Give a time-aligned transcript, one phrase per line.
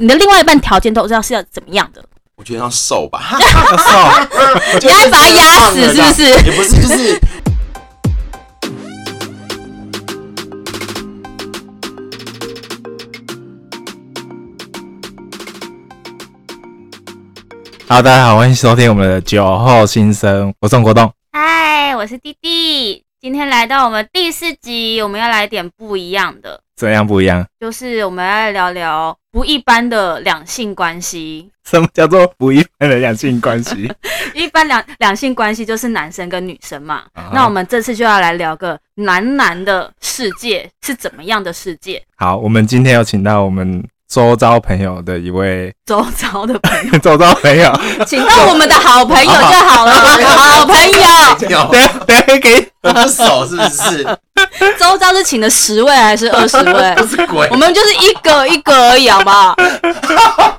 [0.00, 2.00] 你的另外一半条件都知道是要怎么样的？
[2.36, 3.48] 我觉得要瘦吧，要瘦，
[4.78, 7.20] 你你要把它压死是不是也不是，就 是
[17.88, 21.12] 好，大家好，欢迎收听我们的酒后心声，我是宋国栋。
[21.32, 27.44] 嗨，我是弟弟，今天来到我们第四集，我们要来点不一样的，怎样不一样？
[27.58, 31.50] 就是我们来聊聊不一般的两性关系。
[31.68, 33.92] 什么叫做不一般的两性关系？
[34.32, 47.70] 一般两两性关系就是男生跟女生嘛，啊那我们这次就要来聊个男男的世界是怎么样的世界，好，我们今天有请到我们周遭朋友的一位周遭的朋友， 周遭朋友，
[48.06, 50.98] 请到我们的好朋友就好了，好朋友。
[51.50, 52.72] 有等一下等一下给。
[52.82, 54.04] 我不熟是不是？
[54.78, 56.94] 周遭是请了十位还是二十位？
[56.96, 57.46] 不是鬼。
[57.50, 59.54] 我，们就是一个一个而已，好不好？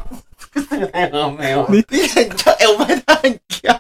[0.94, 3.80] 没有没有，你你很强，哎，我们他很强，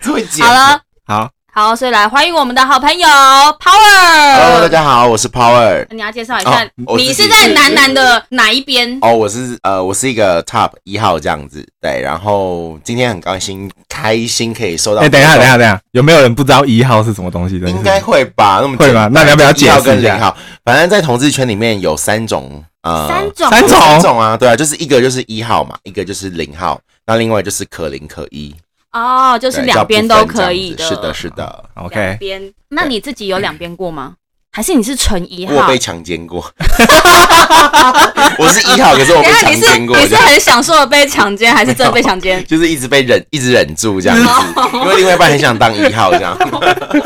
[0.00, 0.44] 这会剪。
[0.46, 4.68] 好了，好，好，所以来欢迎我们的好朋友 Power Hello，大。
[4.70, 5.86] 家好，我是 Power。
[5.90, 8.98] 你要介绍一下哦，你是在男男的哪一边？
[9.02, 12.00] 哦，我是呃，我是一个 Top 一号这样子，对。
[12.00, 15.02] 然后今天很高兴，开心可以收到。
[15.02, 17.68] 哎、等一下，等一下，等一下，有没有人不知道一号是什么东西的？
[17.68, 18.60] 应该会吧？
[18.62, 20.34] 那么会吧那你要不要解释一下一号跟零号？
[20.64, 28.54] 反正在同志圈里面有三种，呃，三种，三种三种啊，对啊，就是一个就是一号嘛，一个就是零号，那另外就是可零可一，
[28.92, 30.84] 哦，就是两边都可以的。
[30.84, 31.64] 是的，是的。
[31.74, 32.52] OK，边。
[32.68, 34.14] 那你自己有两边过吗？
[34.54, 35.54] 还是你是纯一号？
[35.54, 36.38] 我被强奸过，
[38.38, 42.44] 我是一号，可是我被强奸过，你是很享受的被强奸，还是真的被强奸？
[42.46, 44.26] 就是一直被忍，一直忍住这样子，
[44.60, 46.36] 哦因为另外一半很想当一号这样。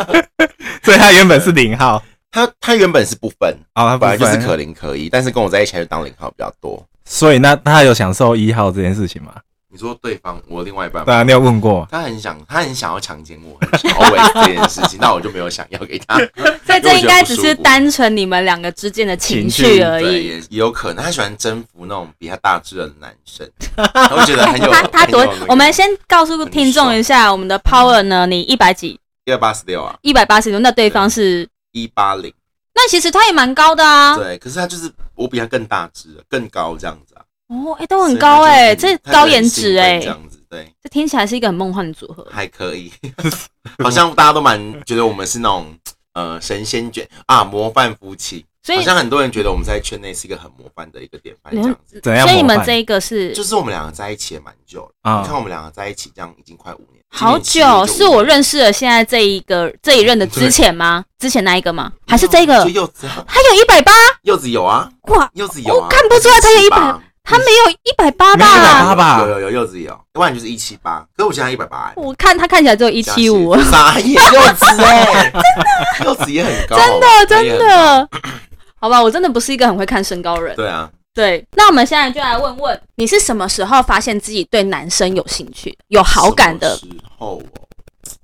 [0.82, 6.84] 所以他原本是零号，他他原本是不分，啊，他本来就是可零可一，但是跟我在一起还是当零号比较多。
[7.04, 9.30] 所以那他有享受一号这件事情吗？
[9.76, 11.86] 你说对方，我另外一半吗对啊，你有问过？
[11.90, 16.16] 他很想，他很想要强奸我，很想 always 这件事情，那我就没有想要给他。
[16.64, 20.26] 所以这应该只是单纯你们两个之间的情绪而，已。
[20.28, 23.46] 也也有可能他喜欢征服那种比他大只的男生，
[23.76, 24.72] 我觉得很有。
[24.72, 32.32] 他他多那个，我们先告诉听众一下，我们的 Power 呢，你一百几，一百八十六啊，一百八十六，那对方是，一八零，
[32.74, 34.16] 那其实他也蛮高的啊。
[34.16, 37.15] 对，可是他就是我比他更大只，更高这样子啊，
[37.48, 42.26] 哦，哎，都很高哎，这高颜值哎这，样子，对，这听起来是一个很梦幻的组合。
[42.30, 42.92] 还可以，
[43.82, 45.72] 好像大家都蛮觉得我们是那种
[46.14, 52.00] 呃神仙卷啊，模范夫妻，所以好，像很多人觉得我们在圈内是一个很模范的一个典范这样子。
[52.02, 61.04] 怎样所以你们这一个是就是我们两个在一起也蛮久了，啊你看我们两个在一起这样已经快五年，好久，是我认识了现在这一个这一任的之前吗？
[61.18, 61.92] 之前那一个吗？
[62.08, 62.70] 还是这个就？
[62.70, 63.92] 柚子啊，他有一百八
[64.22, 68.94] 柚子有啊，哇，柚子有啊，我看不出来他有100他没有一百八没有180吧？
[68.94, 78.08] 吧有有有柚子有，要不然就是一七八，可是我现在一百八，我看他看起来只有一七五，傻眼，柚子哎，真的，柚子也很高，真的真的。
[78.78, 80.54] 好吧，我真的不是一个很会看身高人。
[80.54, 86.76] 对啊，对，那我们现在就来问问，你是什么时候发现自己对男生有兴趣、有好感的？
[86.76, 86.86] 时
[87.18, 87.42] 候哦，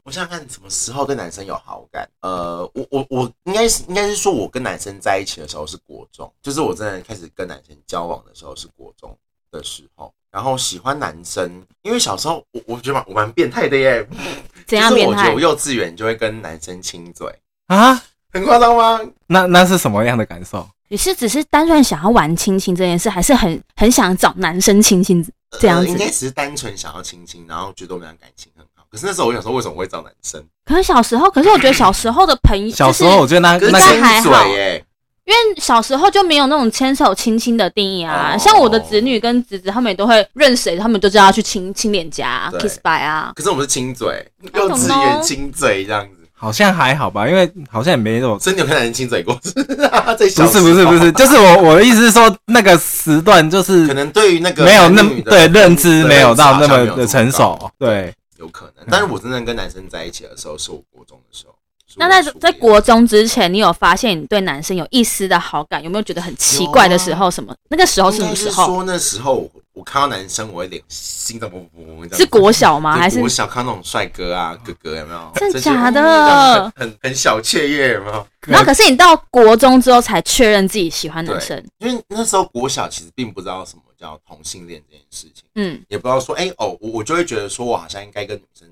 [0.04, 2.08] 我想想看什么时候对男生有好感。
[2.20, 9.16] 呃，我我我应该是应该是说，我跟男生在一起的时候是国中，就是我真的开始跟男生交往的时候是国中
[9.50, 10.12] 的时候。
[10.32, 14.02] 然后喜欢男生，因为小时候我我觉得蛮我蛮变态的耶，
[14.66, 15.40] 怎样变态就是我觉得我？
[15.40, 17.30] 幼稚园就会跟男生亲嘴，
[17.66, 18.02] 啊，
[18.32, 18.98] 很夸张吗？
[19.26, 20.66] 那那是什么样的感受？
[20.88, 25.22] 你是只是单纯想要玩亲亲这件事，还是很很想找男生亲亲
[25.60, 26.06] 这样呃应该？
[26.06, 28.71] 只是单纯想要亲亲，然后觉得我们俩感情很好。
[28.92, 30.38] 可是那时候我想说，为什么会找男生？
[30.66, 34.84] 可是小时候，可是我觉得小时候的朋友，小时候我觉得那那应该还好嘴耶，
[35.24, 38.34] 因为小时候就没有那种牵手亲亲的定义啊。
[38.34, 43.32] 哦像我的侄女跟侄子，他们也都会认谁，他们就知道要去亲亲脸颊、啊、kiss by 啊。
[43.34, 46.16] 可是我们是亲嘴幼稚园亲嘴这样子。
[46.34, 48.36] 好像还好吧，因为好像也没那种。
[48.36, 49.38] 真的有跟男人亲嘴过？
[49.42, 58.12] 在不是不是不是，就是我我的意思是说，那个时段就是可能对于那个没有那对认知没有到那么的成熟，对，
[58.42, 58.84] 有可能。
[58.90, 61.54] 但是我真正跟男生在一起的时候，是我国中的时候。
[61.96, 65.82] 那在在国中之前，你有发现你对男生有一丝的好感？
[65.82, 67.30] 有没有觉得很奇怪的时候？
[67.30, 67.54] 什么？
[67.68, 68.64] 那个时候是什么时候？
[68.64, 72.16] 说那时候我我看到男生，我会脸心脏砰砰砰砰。
[72.16, 72.96] 是国小吗？
[72.96, 75.32] 还是国小看那种帅哥啊哥哥有没有？
[75.34, 78.26] 真的假的很很小雀跃有没有？
[78.46, 85.80] 然后可是你到国中之后才确认自己喜欢男生，因为那时候国小其实并不知道什么叫同性恋这件事情，嗯。
[85.88, 88.68] 也不知道说哎、哦，我我就会觉得说我好像应该跟女生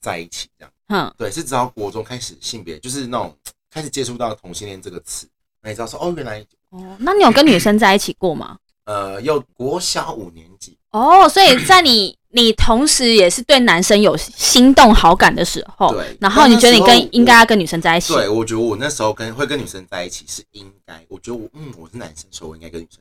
[0.00, 0.72] 在一起这样。
[0.88, 3.34] 哼，对，是直到国中开始性别就是那种
[3.70, 5.26] 开始接触到同性恋这个词，
[5.62, 8.58] 那你知道说哦，原来哦，那你有跟女生在一起过吗？
[8.84, 22.98] 呃，有国小五年级，哦，所以在你你同时也是对男生有心动好感的时候，对然后你觉得你跟应该要跟女生在一起，对我觉得我那时候跟会跟女生在一起是应该，我觉得我嗯我是男生，所以我应该跟女生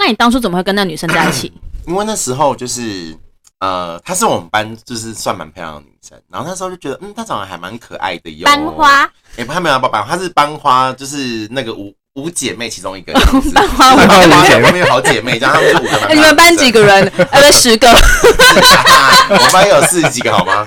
[0.00, 1.52] 那你当初怎么会跟那女生在一起？
[1.86, 3.14] 因为那时候就是
[3.58, 9.02] 呃，她是我们班就是算蛮漂亮的女生，然后那时候就觉得嗯她长得还蛮可爱的哟，班花，
[9.36, 16.82] 哎、不，她没有班班花，她是班花，就是那个五五姐妹其中一个这样子， 班花班五姐妹有好姐妹，这样她们是五个 你们班几个？
[16.82, 17.06] 人？
[17.30, 17.88] 呃，不，十个。
[19.28, 20.66] 我们班有四十几个，好吗？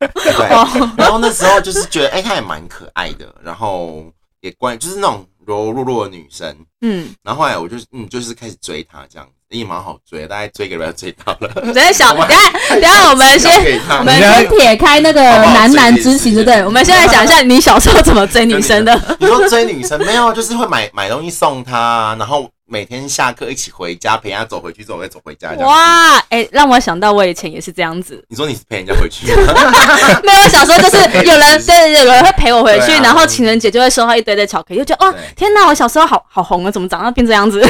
[0.00, 0.46] 对。
[0.48, 4.04] 哦然后那时候就是觉得，哎、她也蛮可爱的，然后
[4.40, 6.56] 也关就是那种柔柔弱弱的女生。
[6.80, 11.48] 嗯，然后后来我就嗯，就是开始追她这样子，也蛮好追的，大概追个月追到了。
[11.62, 13.52] 等一下想， 等一下，等一下，我们先。
[13.98, 16.64] 我们先撇开那个男男之情，对不对？
[16.64, 19.16] 我们现在想一下你小时候怎么追女生的。
[19.20, 25.50] 你说追女生没有，就是会买买东西送她，然后每天下课一起回家，陪她走回去，走回走回家。
[25.58, 28.24] 哇，哎、让我想到我以前也是这样子。
[28.30, 29.26] 你说你是陪人家回去？
[30.24, 30.96] 没有，我小时候就是
[31.30, 37.60] 有人对有人会陪我回去，啊然后情人节就会收到一堆的巧克力，就觉得哇，天哪，我小时候好好红啊，怎么长大变这样子？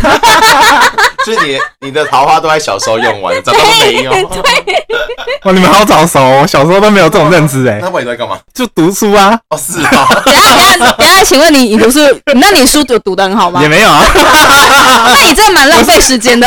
[1.25, 4.13] 就是你你的桃花都在小时候用完，长大都没有。
[5.45, 8.39] 哇，你们好早熟小时候都没有这种认知哎， 那不然你在干嘛？
[8.55, 11.99] 就读书啊，哦，是哦，等下等下等下，请问你你读书，
[12.37, 13.67] 那你书读读的很好吗也？
[13.69, 16.47] 没有啊， 那你真的蛮浪费时间的。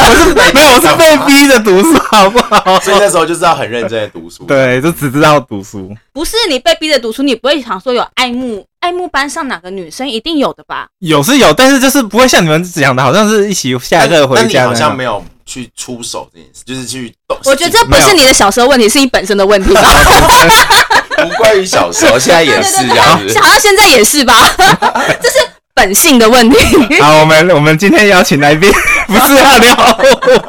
[0.54, 2.80] 没有，我是被逼着读书，好不好？
[2.80, 5.94] 所以那时候就是要很认真的读书。，对，就只知道读书。
[6.16, 10.88] 不是你被逼着读书，你不会想说有爱慕爱慕班上哪个女生，一定有的吧？
[11.00, 14.80] 有是有，但是就是不会像你们讲的，好像是一起下课回那你好家的那种。
[14.80, 17.38] 像没有去出手这件事，就是去动。
[17.44, 19.82] 我觉得这不是你的小时候问题，是你本身的问题吧？
[21.18, 23.36] 不关于小时候，现在也是这样子。
[23.44, 24.34] 好像现在也是吧？
[25.22, 25.36] 这是
[25.74, 26.58] 本性的问题。
[27.02, 28.72] 好，我们我们今天邀请来宾
[29.08, 30.00] 不是要聊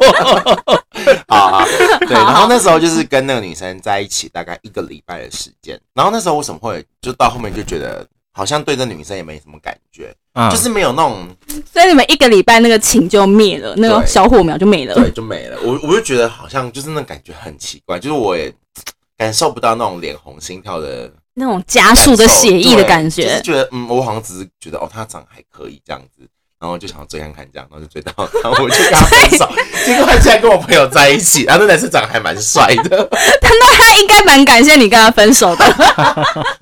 [1.07, 1.65] 我， 好好，
[2.01, 11.27] 对，然后那时候就是跟那个女生在一起大概一个礼拜的时间，然后那时候为什么会就到后面就觉得好像对这女生也没什么感觉，嗯就是没有那种
[11.71, 14.93] 所以你们一个礼拜那个情就灭了，那个小火苗就没了。
[14.93, 18.53] 对就没了，我我就觉得好像就是那感觉很奇怪，就是我也
[19.17, 23.41] 感受不到那种脸红心跳的那种加速的血液的感觉就是觉。
[23.41, 26.27] 觉得嗯，我好像只是觉得哦，他长得还可以这样子。
[26.59, 28.11] 然后就想要追看看这样，然后就追到，
[28.43, 29.49] 然后我就跟他分手。
[29.85, 33.07] 结果他竟然跟我朋友在一起，然后那男生长得还蛮帅的，
[33.41, 35.65] 他应该蛮感谢你跟他分手的。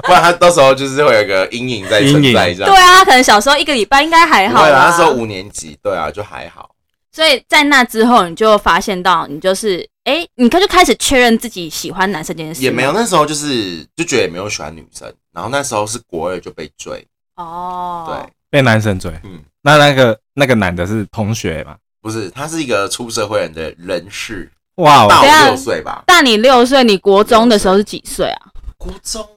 [0.04, 2.72] 不然他到时候就是会有一个阴影在存在这样。
[2.72, 6.70] 对啊，他可能小时候一个礼拜应该还好对啊，啦那时候五年级，对啊，就还好。
[7.12, 17.06] 所以在那之后，你就发现到你就是哎，你就开始确认自己喜欢男生这件事也没有，那时候就是就觉得也没有喜欢女生，然后那时候是国二就被追，
[17.38, 18.06] 哦。
[18.08, 19.12] 对，被男生追。
[19.24, 21.76] 嗯，那那个那个男的是同学吗？
[22.02, 28.48] 不是，他是一个出社会人的人士，哇哦，大对啊我六岁吧，大你六岁，你国中的时候是几岁啊？
[28.78, 29.28] 国中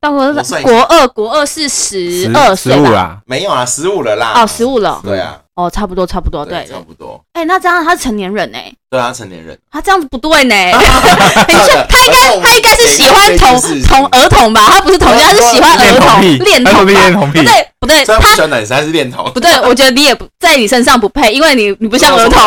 [0.00, 2.78] 到国我算一下国二，国二是十十二岁吧？
[2.78, 4.32] 十五啦，没有啊，十五了啦。
[4.34, 4.98] 哦，十五了。
[5.04, 6.66] 对啊，哦，差不多，差不多，对。
[6.66, 7.22] 差不多。
[7.34, 9.58] 哎，那这样他是成年人哎，对啊，成年人。
[9.70, 10.54] 他这样子不对呢。
[10.72, 14.70] 他应该他应该是喜欢童童儿童吧？
[14.72, 19.30] 他不是童年，他是喜欢儿童恋童不，对不对，他不喜他欢男生，他是恋童。
[19.32, 22.40] 不对，我觉得你也不在你身上不配，因为你你不像儿童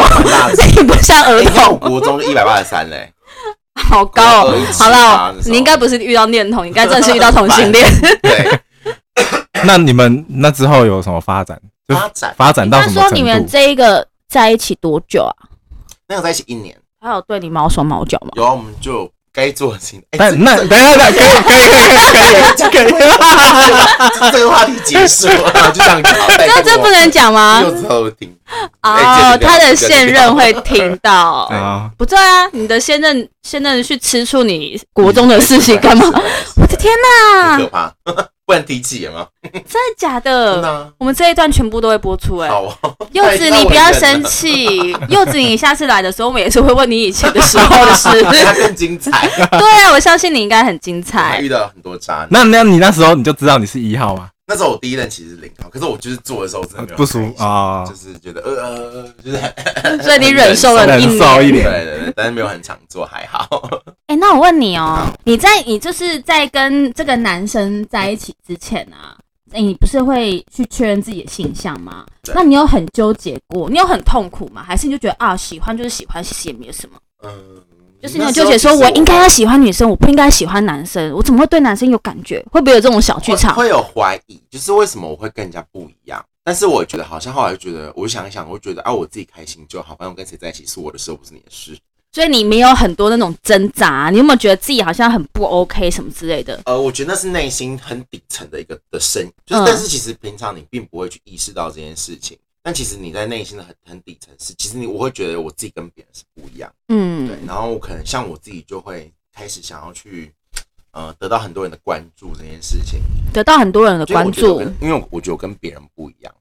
[0.76, 3.12] 你不像儿童， 国中一百八十三嘞。
[3.76, 7.86] 好高哦好了你应该不是遇到恋童，你应该真的是遇到同性恋。
[8.22, 8.60] 对，
[9.66, 11.60] 那你们那之后有什么发展？
[11.88, 13.46] 就发展发展到那什么程说你们？
[13.48, 15.34] 这一个在一起多久啊？
[16.08, 18.30] 那个在一起一年，他有对你毛手毛脚吗？
[18.36, 20.02] 有啊我们就该做的事情。
[20.12, 26.10] 哎但这那等一下， 等一下，可以可以可以可以可以，这这个话题结束了， 就这样搞。
[26.38, 27.62] 这这不能讲吗？
[27.64, 28.30] 就之后听。
[28.84, 31.48] 哦哎，这个他的现任会听到。
[31.50, 36.06] 对 啊，不对啊，你的现任现任去吃醋你国中的事情干嘛？
[36.58, 36.94] 我的天
[37.42, 37.92] 哪，可怕，
[38.46, 39.26] 不然第一季有吗？
[39.42, 39.62] 的
[39.98, 40.68] 假真的的？
[40.68, 42.96] 啊，我们这一段全部都会播出哎、好哦。
[43.14, 44.92] 柚子，你不要生气。
[45.08, 48.10] 柚子，你下次来的时候，我们也是会问你以前的时候的事。
[48.44, 49.12] 他更精彩，
[49.58, 51.40] 对啊，我相信你应该很精彩。
[51.40, 52.28] 遇到很多渣男。
[52.32, 54.30] 那那你那时候你就知道你是一号吗？
[54.46, 58.54] 那时候我第一任其实是零号，可是我就是做的时候真的没有不舒服啊就是觉得呃
[59.04, 61.64] 呃，就是很 所以你忍受了一忍受一年。
[61.64, 63.48] 对点对对，但是没有很常做，还好。
[64.08, 69.18] 哎、那我问你哦，你在你就是在跟这个男生在一起之前啊，
[69.52, 72.06] 哎你不是会去确认自己的性向吗？
[72.36, 73.70] 那你有很纠结过？
[73.70, 74.62] 你有很痛苦吗？
[74.62, 76.98] 还是你就觉得啊，喜欢就是喜欢，其实也没有什么？
[77.24, 77.32] 嗯，
[78.04, 82.46] 就是你有纠结说，我应该要喜欢女生，我不应该喜欢男生，我怎么会对男生有感觉？
[82.52, 83.56] 会不会有这种小剧场？
[83.56, 86.22] 会会有怀疑，就是为什么我会跟人家不一样？
[86.44, 91.78] 但是我觉得好像后来就觉得，我想一想，我就觉得啊，我自己开心就好，反正我跟谁在一起是我的事，又不是你的事。
[92.12, 96.60] 所以你没有很多那种挣扎，你有没有觉得自己好像很不 OK 什么之类的？
[96.66, 110.34] 呃，我觉得那是内心很底层的一个的声音，就是、嗯但是其实平常你并不会去意识到这件事情，但其实你在内心的很很底层是，其实你我会觉得我自己跟别人是不一样，嗯，对，然后我可能像我自己就会开始想要去。
[110.96, 113.02] 呃，得到很多人的关注这件事情，
[113.34, 116.32] 得到很多人的关注因为我我觉得我跟别人不一样，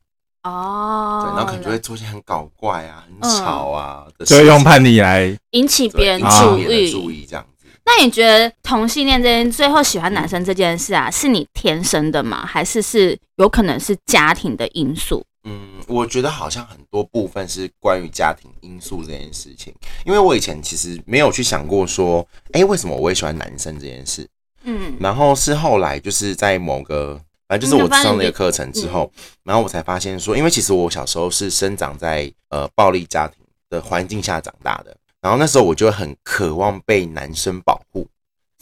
[0.43, 6.91] 哦，对，然后可能就会做一些很搞怪啊、很吵啊就会，用叛逆来引起别人注意。
[6.93, 7.67] 注意这样子。
[7.87, 12.45] 那你觉得同性恋这件最后喜欢男生这件事啊，是你天生的吗？
[12.45, 15.25] 还是是有可能是家庭的因素？
[15.45, 19.75] 嗯，我觉得好像很多部分是关于家庭因素这件事情，
[20.07, 24.29] 因为我以前其实没有去想过说，哎、为什么我会喜欢男生这件事。
[24.65, 38.07] 嗯，然后是后来就是在某个，反正就是我上那个课程之后，嗯然后我才发现说，因为其实我小时候是生长在呃暴力家庭的环境下长大的，然后那时候我就很渴望被男生保护。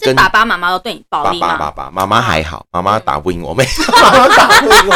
[0.03, 1.49] 是爸爸妈妈都对你暴爸力吗？
[1.49, 3.65] 爸爸爸，妈妈还好，妈妈打不赢我，妹
[4.03, 4.95] 妈妈打不赢我，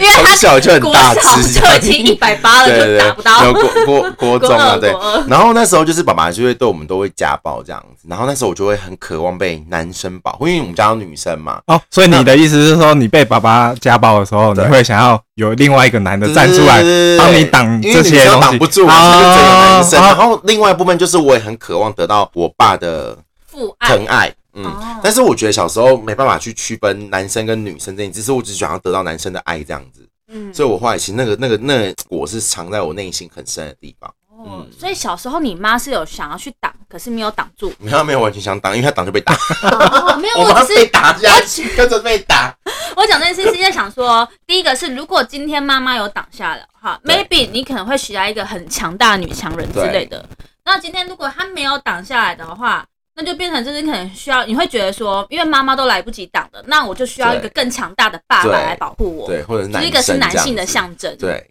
[0.00, 3.40] 因为从他小就很国大小只，就已经一百八了，对对对，就打不到。
[3.40, 5.00] 没有国国国中啊，对国。
[5.00, 11.80] 二然后那时候就是爸爸就会对我们都会家暴这样子，然后那时候我就会很渴望被男生保护，因为我们家有女生嘛，哦。
[11.90, 20.00] 所以你的意思是说，你被爸爸家暴的时候，你对会想要有另外一个男的站出来对对对对帮你挡因为这些东西，挡不住就只有男生。
[20.00, 23.16] 哦然后另外一部分就是我也很渴望得到我爸的
[23.54, 25.00] 父爱疼爱，嗯哦。
[25.02, 30.06] 但是我觉得小时候没办法去区分男生跟女生这件事，只是我只想要得到男生的爱这样子。
[30.28, 34.12] 嗯，所以我后来其实那个那个那个果是藏在我内心很深的地方。
[34.28, 37.72] 哦，所以小时候你妈是有想要去挡，可是没有挡住。
[37.78, 39.32] 没有没有完全想挡，因为她挡就被打，
[39.62, 42.54] 哦，没有，我是被打下去，跟着被打。
[42.96, 50.26] 我讲这件事是在想说，第一个是如果今天妈妈有挡下了，哈，maybe 你可能会需要一个很强大的女强人之类的。
[50.64, 52.84] 那今天如果她没有挡下来的话，
[53.16, 59.28] 那就变成就是可能需要，你会觉得说，因为妈妈都来不及挡的，那我就需要一个更强大的爸爸来保护我。
[59.28, 61.16] 对，或者是男生就是一个是男性的象征。
[61.16, 61.48] 对，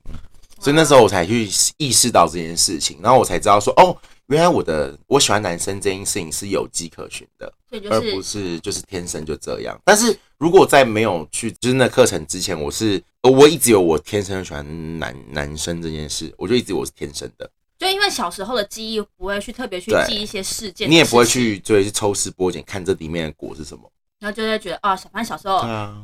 [0.59, 3.95] 所以那时候我才去意识到这件事情，然后我才知道说，哦，
[4.27, 7.51] 原来我的我喜欢男生这件事情是有迹可循的，
[7.89, 9.79] 而不是是就是天生就这样。
[9.85, 17.49] 但是如果在没有去就是那课程之前，我是呃我一直有我天生喜欢男男生这件事，我就一直我是天生的，
[17.83, 23.91] 就因为小时候的记忆不会去特别去对记一些事件，你也不会，去追去抽丝剥茧看这里面的果是什么。
[24.19, 25.59] 然后就会觉得哦，小潘小时候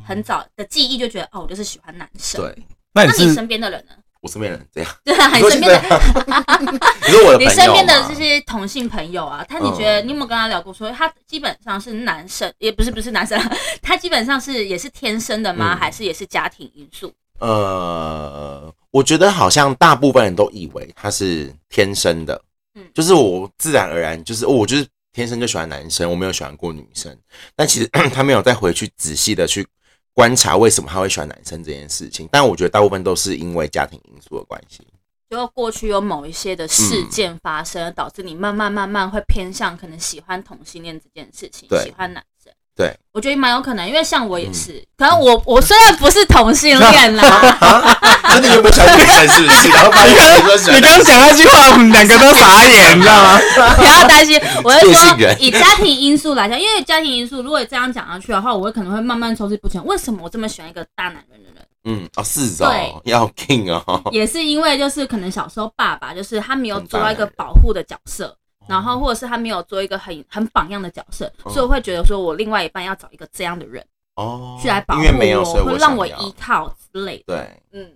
[0.05, 3.93] 很早的记忆就觉得哦，我就是喜欢男生。，对那你那你身边的人呢？
[4.21, 6.01] 我身边人这样，对啊， 你身边的
[7.07, 13.39] 你说我的朋友你身边的吗这些同性朋友啊，他你觉得嗯你有没有跟他聊过说，他基本上是男生，也不是不是男生，
[13.81, 15.73] 他基本上是也是天生的吗？
[15.73, 17.13] 嗯还是也是家庭因素？
[17.39, 22.41] 呃，我觉得好像大部分人都以为他是天生的，
[22.75, 22.85] 嗯。
[22.93, 27.17] 就是我自然而然就是、哦我就是天生就喜欢男生，我没有喜欢过女生，
[27.55, 29.65] 但其实 他没有再回去仔细的去
[30.13, 34.85] 观察为什么他会喜欢男生这件事情，但我觉得大部分都是因为家庭因素的关系。
[35.29, 42.38] 就过去有某一些的事件发生，导致你慢慢慢慢会偏向可能喜欢同性恋这件事情，喜欢男生。
[42.79, 44.53] 对，我觉得蛮有可能，因为像我也嗯。
[44.53, 47.21] 是，可能我我虽然不是同性恋啦，
[48.31, 49.67] 真的原本喜欢女生是不是？
[49.67, 53.37] 然后你刚刚讲那句话，我们两个都傻眼，你知道吗？
[53.75, 61.65] 不要担心，我是变说以家庭因素来讲，因为家庭因素如果这样讲下去的话，我可能会慢慢抽丝剥茧，为什么我这么喜欢一个大男人的人？
[61.83, 68.35] 嗯哦是哦，要 king 哦，也是因为就是可能小时候爸爸就是他没有做到一个保护的角色，
[68.69, 71.51] 然后或者是他没有做一个很很榜样的角色，哦。
[71.51, 73.83] 所以我会觉得说我另外一半要找一个这样的人
[74.15, 75.01] 哦，去来保护
[75.65, 77.35] 我，让我依靠之类的。
[77.35, 77.91] 对，嗯，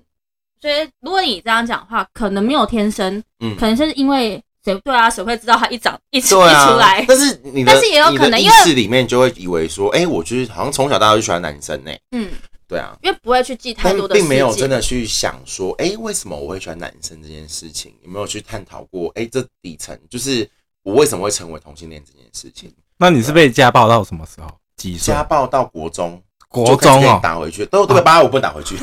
[0.59, 3.55] 所以如果你这样讲的话，可能没有天生，嗯。
[3.57, 7.03] 可能是因为谁对啊，谁会知道他一长一出啊，一出来？
[7.07, 12.31] 但是你的，但是也有可能因为识里面就会以为说，哎、我就是好像从小到大就喜欢男生呢、嗯，
[12.65, 19.11] 对啊，因为不会去记太多的并没有真的去想说，哎、为什么我会喜欢男生这件事情，有没有去探讨过？
[19.15, 20.49] 哎、这底层就是
[20.83, 22.71] 我为什么会成为同性恋这件事情。
[22.97, 24.47] 那你是被家暴到什么时候？
[24.77, 25.23] 几岁家？
[25.23, 28.75] 暴到国中，国中哦，打回去，都都被八我不打回去，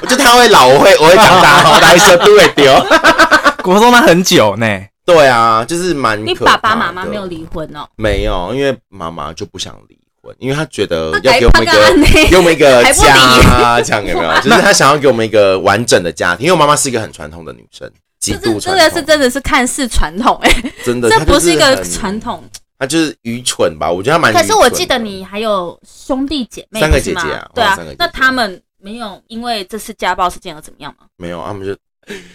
[0.00, 2.72] 我 就他会老，我会我会长大，然后打一车都会丢。
[3.62, 4.66] 国中那很久呢。
[5.04, 7.88] 对啊，就是蛮你爸爸妈妈没有离婚哦？
[7.96, 14.34] 没有，因为妈妈就不想离婚，因为她觉得要给我们一个给我们一个家， 这样有没有？
[14.40, 22.42] 就是她想要给我们一个完整的家庭，因为我妈妈是一个很传统的女生，极这度传统，这这个是真的是看似传统哎、真的，这不是一个很传，统。
[22.78, 23.90] 他就是愚蠢吧？
[23.90, 24.32] 我觉得他蛮。
[24.32, 31.74] 可是我记得你还有兄弟姐妹，三个姐姐啊对啊那他们没有因为这次家暴事件而怎么样吗没有，他们就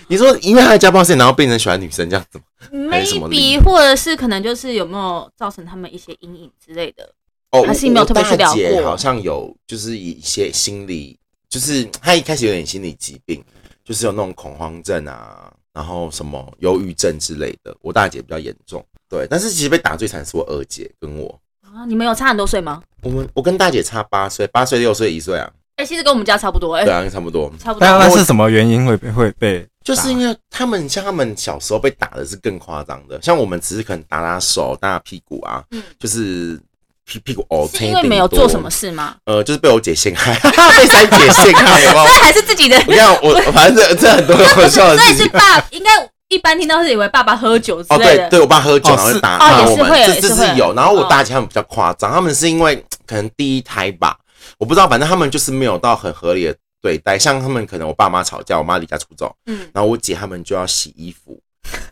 [0.07, 7.07] 你说因为他的家暴事件，然后变成喜欢女生这样子吗？？maybe 或者是可能就是有没有造成他们一些阴影之类的？
[7.51, 13.43] 哦，还是你没有特别去聊过好像有就是一些心理，就是他一开始有点心理疾病，
[13.85, 17.75] 就是有那种恐慌症啊，然后什么忧郁症之类的。
[17.81, 22.81] 我大姐比较严重，对，但是其实被打最惨是我二姐跟我，啊，你们有差很多岁吗？
[23.01, 27.51] 我们我跟大姐差八岁，八岁六岁一岁啊，哎、其实跟我们家差不多，哎、对啊，差不多。
[27.57, 27.87] 差不多。
[27.87, 29.67] 那那是什么原因会被会被？
[29.83, 36.59] 就是因为他们像他们小时候被打的是更夸张的，像我们只是可能打打手、打打屁股啊，嗯就是
[37.05, 39.15] 屁屁股哦，是因为没有做什么事吗？
[39.25, 40.33] 呃，就是被我姐陷害，
[40.77, 42.03] 被三姐陷害， 有没有？
[42.05, 42.77] 那还是自己的。
[42.87, 45.17] 你看我反正这这很多 好笑的所以。
[45.17, 45.89] 是爸，应该
[46.29, 48.29] 一般听到是以为爸爸喝酒之哦，类的。
[48.29, 50.73] 对对，我爸喝酒哦然后就打哦打我们，这是会这是有。
[50.73, 54.17] 然后我哦大姐他们比较夸张，他们是因为可能第一胎吧，
[54.57, 57.19] 我不知道，反正他们就是没有到很合理的对待。
[57.19, 61.37] 像他们可能我爸妈吵架，我妈离家出走，嗯，然后我姐他们就要洗衣服，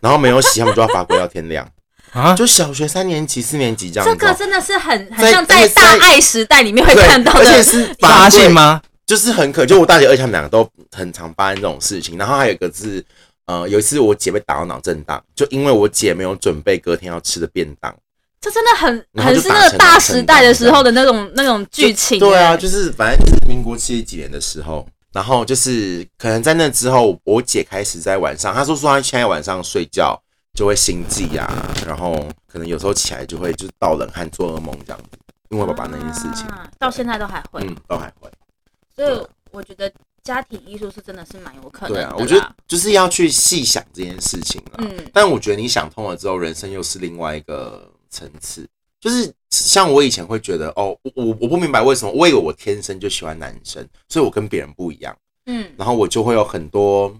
[0.00, 1.66] 然后没有洗，他们就要罚跪到天亮。
[2.12, 4.08] 啊，就小学三年级、四年级这样。
[4.08, 7.40] 这个真的是很很像在大爱时代里面会，看到的。
[7.40, 8.80] 而且是发现吗？
[9.06, 12.16] 就是很可，就我大姐、二姐他们两个都很常发生这种事情。
[12.16, 13.04] 然后还有一个是，
[13.46, 17.94] 呃，有一次我姐被打到脑震荡，就因为我姐没有准备隔天要吃的便当。
[18.40, 22.18] 这真的很很是那个大时代的时候的那种那种剧情。
[22.18, 30.20] 对啊，哎就是反正就是民国七十几年的时候，然后就是可能在那之后，我姐开始在晚上，她说说她现在晚上睡觉
[30.54, 37.62] 就会心悸啊，然后可能有时候起来就会就是盗冷汗、做噩梦这样子，因为爸爸那件事情，啊到现在都还会。
[37.64, 38.30] 嗯，都还会。
[38.94, 39.90] 所以我觉得
[40.22, 44.78] 家庭艺术是真的是蛮有可能的啦。，对啊我觉得就是要去细想这件事情了。
[44.78, 48.68] 嗯但我觉得你想通了之后，人生又是另外一个层次。
[49.00, 55.16] 就是像我以前会觉得，哦，我我我不明白为什么，我以为我天生就喜欢男生，所以我跟别人不一样，
[55.46, 57.10] 嗯然后我就会有很多，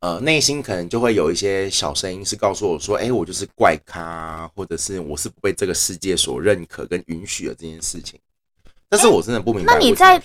[0.00, 8.18] 呃，内心可能就会有一些小声音是告诉我说，哎、我就是怪咖，或者是我是不被这个世界所认可跟允许的这件事情。
[8.88, 10.22] 但是我真的不明白那你在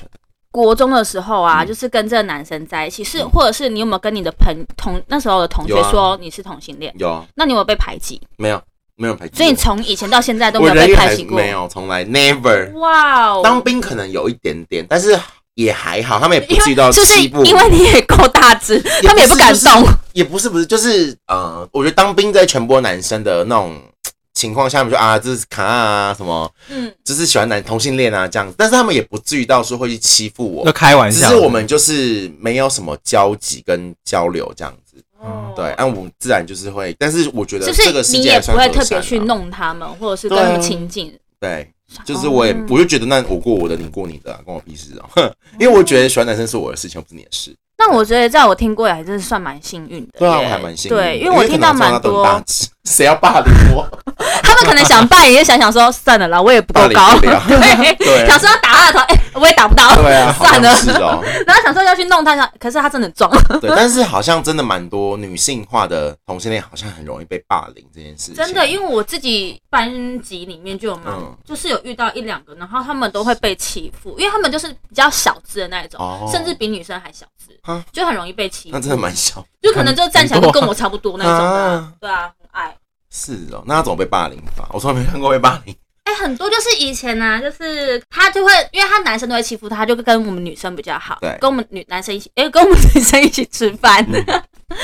[0.52, 6.94] 国中的时候啊，嗯就是跟这个男生在一起，是嗯或者是你有没有跟你的朋同那时候的同学说你是同性恋？
[7.00, 8.22] 有啊那你有没有被排挤？
[8.38, 8.62] 没有
[8.96, 9.38] 没有排挤？
[9.38, 11.36] 所以你从以前到现在都没有被排挤过？
[11.36, 12.72] 没有，从来 never。
[12.74, 13.42] 哇哦！
[13.44, 15.20] 当兵可能有一点点，但是
[15.56, 17.44] 也还好，他们也不至于到欺负。
[17.46, 19.84] 因为你也够大只，他们也不敢动？
[20.14, 23.80] 也不是不是，就是呃，我觉得当兵在全部男生的那种
[24.34, 34.98] 情况下，他们说啊，这是卡啊什么，嗯，就是喜欢男同性恋啊这样子，但是他们也不至于到说会去欺负就我，开玩笑，只是我们就是没有什么交集跟交流这样子。
[35.20, 41.18] 哦对，按我自然就是会，但是我觉得就这个是你世界还算也不会特别去弄他们，或者是跟他们亲近。
[41.40, 41.72] 对，
[42.06, 45.10] 就是我也哦我就觉得那我过我的，你过你的、啊，关我屁事啊。
[45.16, 47.56] 哼 因为我觉得喜欢男生是我的事情，又不是你的事。
[47.78, 50.20] 那我觉得在我听过来还真是算蛮幸运的。
[50.20, 50.98] 对啊，我还蛮幸运。
[50.98, 52.42] 对，因为我听到蛮多，
[52.86, 53.88] 谁要霸凌我？
[54.44, 60.70] 他们可能想扮，也就想想说算了啦，我也不够高， 对，对想说要打他的头，哎，我也打不到，对啊，算了。
[61.46, 68.36] 然后想说要去弄他，想可是他真的壮，对，但是好像真的蛮多女性化的同性恋，好像很容易被霸凌这件事情。
[68.36, 78.76] 真的，因为我自己班级里面就有蛮，嗯就是有遇到一两个，然后他们都会被欺负，因为他们就是比较小只的那一种，哦甚至比女生还小只啊，就很容易被欺负。
[78.76, 79.46] 那真的蛮小。
[79.62, 82.76] 就可能就站起来就跟我差不多那种的啊啊，对啊，很矮。
[83.10, 84.68] 是哦，那他怎么被霸凌法？
[84.74, 85.76] 我从来没看过被霸凌。
[86.04, 94.26] 哎、很多就是以前呢、就是他就会，因为他男生都会欺负他，他就跟我们女生比较好，对跟我们女男生一起，哎、跟我们女生一起吃饭，嗯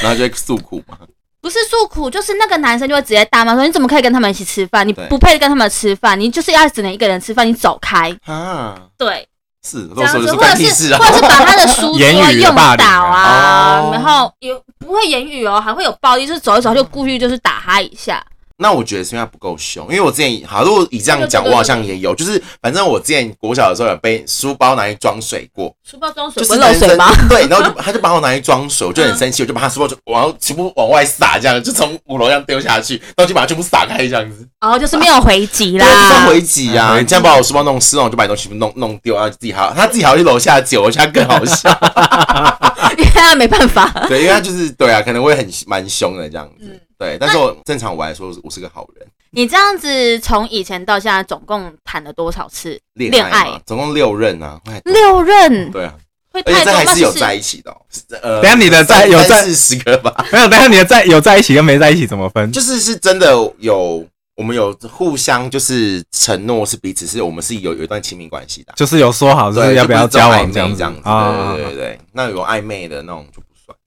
[0.02, 0.98] 然后就会诉苦嘛。
[1.42, 4.88] 不是诉苦，就是那个男生就会直接大骂说，你怎么可以跟他们一起吃饭？
[4.88, 8.13] 你不配跟他们吃饭，你就是要只能一个人吃饭，你走开。
[8.26, 9.26] 啊，对，
[9.62, 11.06] 是，这样子，或者是或。
[11.06, 18.24] 者是把他的书桌用倒啊，哦然后有不会言语哦，还会有暴力，就是走一走就故意就是打他一下。
[18.60, 27.10] 那我觉得是因为他不够凶，因为我之前好，如果以这样讲，我好像也有，就是反正我之前国小的时候有被书包拿去装水过，书包装水就是漏水吗？
[27.30, 36.28] 对，然后就他就把我拿去装水，我就很生气，我就把他书包就往全部往外撒，这样就从五楼这样丢下去，然后就把它全部撒开这样子，哦，就是没有回击啦。
[36.28, 36.91] 回击啊！
[36.91, 41.69] 回击你这样把我书包弄湿了，我就把你东西全部弄弄丢，然后自己还要他自己还要去楼下捡，我觉得他更好笑。
[42.98, 43.89] 因为他没办法。
[44.08, 46.82] 对，因为他就是对啊，可能会很蛮凶的这样子。
[47.00, 49.08] 嗯对，但是我正常我来说，我是个好人。
[49.32, 52.80] 你这样子从以前到现在总共谈了多少次？
[52.96, 55.72] 恋恋爱，总共六任啊，六任？
[55.72, 55.94] 对啊，
[56.34, 57.78] 会太多，而且这还是是有在一起的哦。
[58.22, 62.52] 呃，等下你的在有在四十个吧，没有，等下你的在有在一起跟没在一起怎么分？
[62.52, 70.74] 就是是真的有我们有互相就是承诺是彼此是我们是有有一段亲密关系的，就是有说好，就，是要不要交往这样子。
[70.74, 71.54] 暧昧这样子，啊。
[71.54, 73.78] 对对对对，那有暧昧的那种就不算。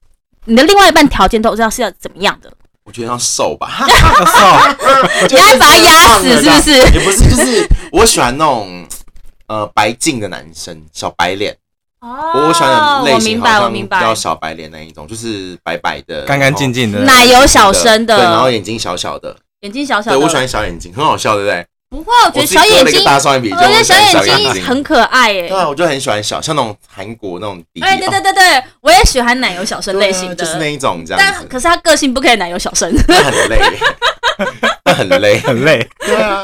[0.45, 2.51] 你的另外一半条件都知道是要怎么样的，
[2.85, 6.71] 我觉得要瘦吧，瘦 你你要把他压死是不是？
[6.71, 8.85] 也不是，就是我喜欢那种
[9.47, 11.55] 呃白净的男生，小白脸。
[12.01, 14.13] 哦我我喜欢的类我明白，型好像我明白比较。
[14.13, 20.25] 小白脸那一种，就是白白的，干干净净的，奶油小生的对，然后，眼睛小小的，眼睛小小对的。
[20.25, 21.65] 我喜欢小眼睛，很好笑，对不对？
[21.93, 25.55] 不会，我觉得小眼睛，大眼，我觉得小眼睛很可爱耶对。
[25.55, 32.91] 啊，我就很喜欢小，像那种韩国那种弟弟，哎，对对哦对对，我也喜欢奶油小生类型的，就是那一种这样，但可是他个性不可以奶油小生。
[33.07, 33.59] 那很累，
[34.85, 35.87] 那很累，很累。
[35.99, 36.43] 对啊。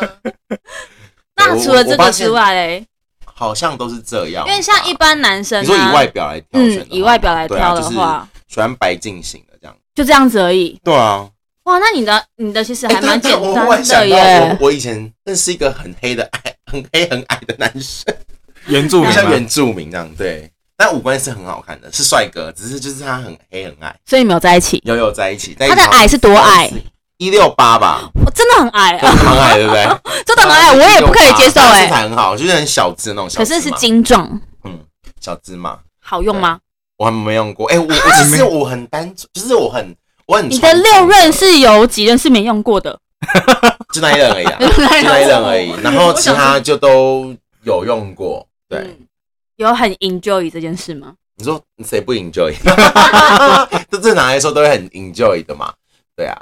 [1.36, 2.86] 那除了这个之外嘞，
[3.26, 9.76] 好像都是这样，因为像一般男生啊，你说以外表来挑选的话，嗯以外表来挑的话，就是喜欢白净型的这样。
[9.96, 10.80] 就这样子而已。
[10.84, 11.28] 对啊，
[11.70, 14.68] 哇，那你的你的其实还蛮简单的耶我。
[14.68, 18.14] 我以前认识一个很黑的矮、很黑很矮的男生，
[18.66, 20.52] 原住民 吗像原住民这样，对。
[20.76, 25.54] 但五官是很好看的，是帅哥，只是就是他很黑很矮，所以没有在一起，有有在一起。
[25.60, 26.72] 他的矮是多矮？
[27.18, 29.86] 一六八吧，我真的很矮 啊，很矮，对不对？
[30.26, 31.88] 真的很矮，我也不可以接受哎身哎。
[31.90, 33.46] 材很好，就是很小只的那种小可。
[33.46, 34.26] 是是精壮，
[34.64, 34.80] 嗯，
[35.20, 36.60] 小芝麻，好用吗？
[36.98, 37.68] 我还没用过。
[37.70, 39.94] 哎，我我其实我很单纯，就是我很
[40.30, 43.00] 我很你的六任是有几任是没用过的？
[43.92, 45.74] 就那一任而已啊， 就那一任而已。
[45.82, 48.46] 然后其他就都有用过。
[48.70, 49.08] 对，嗯，
[49.56, 51.13] 有很 enjoy 这件事吗？
[51.36, 52.54] 你说谁不 enjoy？
[53.89, 55.74] 这正常来说都会很 enjoy 的嘛。
[56.15, 56.38] 对啊，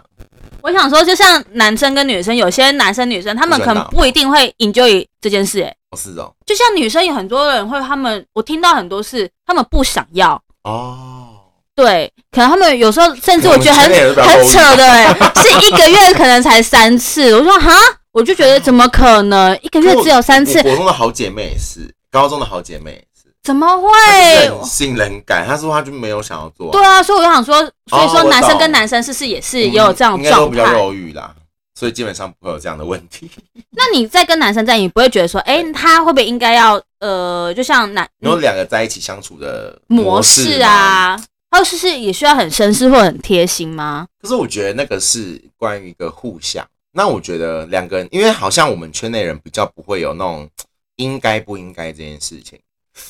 [0.61, 11.26] 我想说，就像男生跟女生，有些男生女生他们可能不一定会 enjoy 这件事，哎，哦是哦，就像女生有很多人会，他们我听到很多是他们不想要，哦，
[11.77, 17.35] 对，可能他们有时候甚至我觉得很很扯的、欸， 是一个月可能才三次。
[17.35, 17.71] 我说哈，
[18.11, 20.63] 我就觉得怎么可能一个月只有三次我？
[20.63, 23.89] 国中的好姐妹也是，高中的好姐妹也是，怎么她会
[24.37, 24.51] 就是？
[24.55, 25.45] 很信任感。
[25.45, 27.61] 他说他就没有想要做啊，对啊，所以我就想说，
[27.91, 30.79] 所以说男生跟男生是不是也是嗯也有这样应该都比较状态？
[30.79, 31.31] 肉欲啦，
[31.79, 33.29] 所以基本上不会有这样的问题。
[33.77, 41.15] 那你在跟男生在一起，你不会觉得说，哎、他会不会应该要呃，就像男你说两个在一起相处的模式，啊，
[41.49, 44.07] 他是是也需要很绅士或很贴心吗？
[44.21, 46.67] 可是我觉得那个是关于一个互相。
[46.93, 50.49] 那我觉得两个人，因为好像我们圈内人比较不会有那种
[50.95, 52.59] 应该不应该这件事情，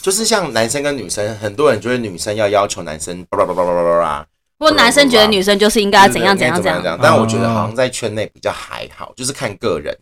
[0.01, 4.27] 就是像男生跟女生，很多人觉得女生要要求男生叭叭叭叭叭叭叭。
[4.57, 9.97] 不过男生觉得女生就是应该怎样怎样怎样，但我觉得好像在圈内比较还好，就是看个人，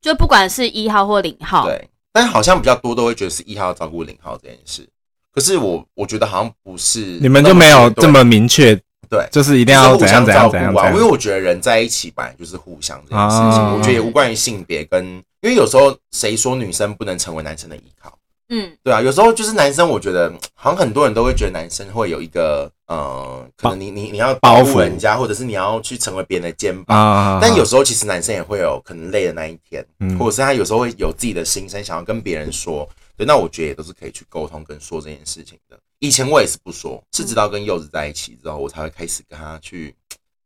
[0.00, 4.88] 就不管是一号或零号，对，但好像比较多都会觉得是一号照顾零号这件事。
[5.32, 8.74] 可是我我觉得好像不是，你们就没有这么明确，
[9.08, 10.90] 对，就是一一定要怎样怎样怎样怎啊。
[10.90, 11.02] 因为。
[11.02, 15.04] 我觉得人在一起本来就是互相这件事情，啊我觉得也无关于性别跟，
[15.40, 18.16] 因为有时候谁说女生不能成为男生的依靠？
[18.52, 26.98] 嗯，对啊，有时候就是男生，我觉得好像很多人都会觉得男生会有一个呃，可能你你你要保护人家，或者是你要去成为别人的肩膀。
[26.98, 32.88] 啊但有时候其实男生也会有可能累的那一天，嗯或者是他有时候会有自己的心声，想要跟别人说。
[33.20, 35.78] 对，那我觉得也都是可以去沟通跟说这件事情的。
[35.98, 39.94] 以前我也是不说，是直到跟柚子在一起之后，我才会开始跟他去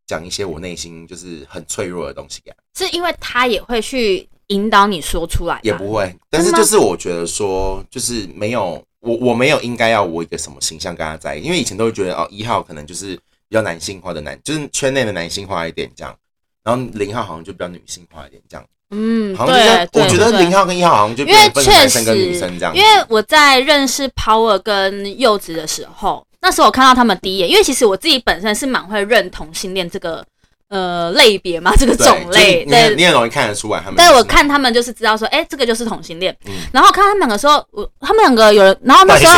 [0.09, 2.57] 讲一些我内心就是很脆弱的东西给他。
[2.75, 13.15] 是因为他也会去引导你说出来，也不会，但是就是我觉得说，就是没有我我没有应该要我一个什么形象跟他在一起，因为以前都会觉得哦，一号可能就是
[13.49, 16.19] 比较男性化的男，就是圈内的男性化一点这样，
[16.65, 19.57] 然后零号好像就比较女性化一点这样，嗯，好像
[19.93, 22.05] 我觉得对零号跟一号好像就因为确实
[22.39, 30.25] 生这样，因为我在认识 Power 跟柚子的时候，那时候我看到他们第一眼，因为其实我自己本身是蛮会认同性恋这个
[30.69, 32.95] 呃类别嘛， 这个种类，对。
[32.95, 33.95] 你很容易看得出来他们。
[33.97, 36.37] 但我看他们就是知道说，哎、这个就是同性恋。
[36.47, 39.33] 嗯然后看他们两个说，我他们两个有人，然后那时候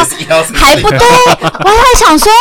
[0.55, 0.99] 还不对，
[1.41, 2.33] 我还想说，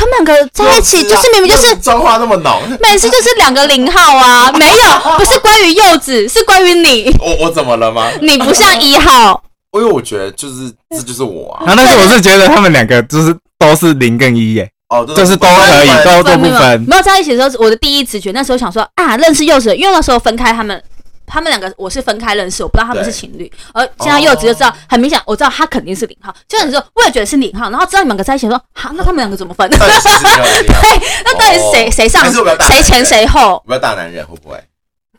[0.00, 8.10] 他们两个在一起，就是明明就是妆化那么浓，每次就是两个零号啊， 没有，不是关于柚子，是关于你， 我我怎么了吗？
[8.22, 9.42] 你不像一号，
[9.76, 16.82] 因为我觉得就是这就是我啊，然后但是我是觉得他们两个就是都是零跟一耶，哦，就是都可以，都都不分。
[16.88, 20.82] 没有在一起的时候，我的第一直觉那时候想说啊，认识柚子，因为那时候分开他们。
[21.30, 23.50] 他们两个我是分开认识，我不知道他们是情侣。
[23.72, 26.34] 而现在柚子就知道，很明显，我知道他肯定是零号。
[26.48, 29.70] 就像你说，我也觉得是零号，然后知道你们两个在一起，说好，那他们两个怎么分？
[29.70, 29.78] 对，
[31.24, 32.24] 那到底是谁哦谁上
[32.60, 33.62] 谁前谁后？
[33.66, 34.60] 不要大男人会不会？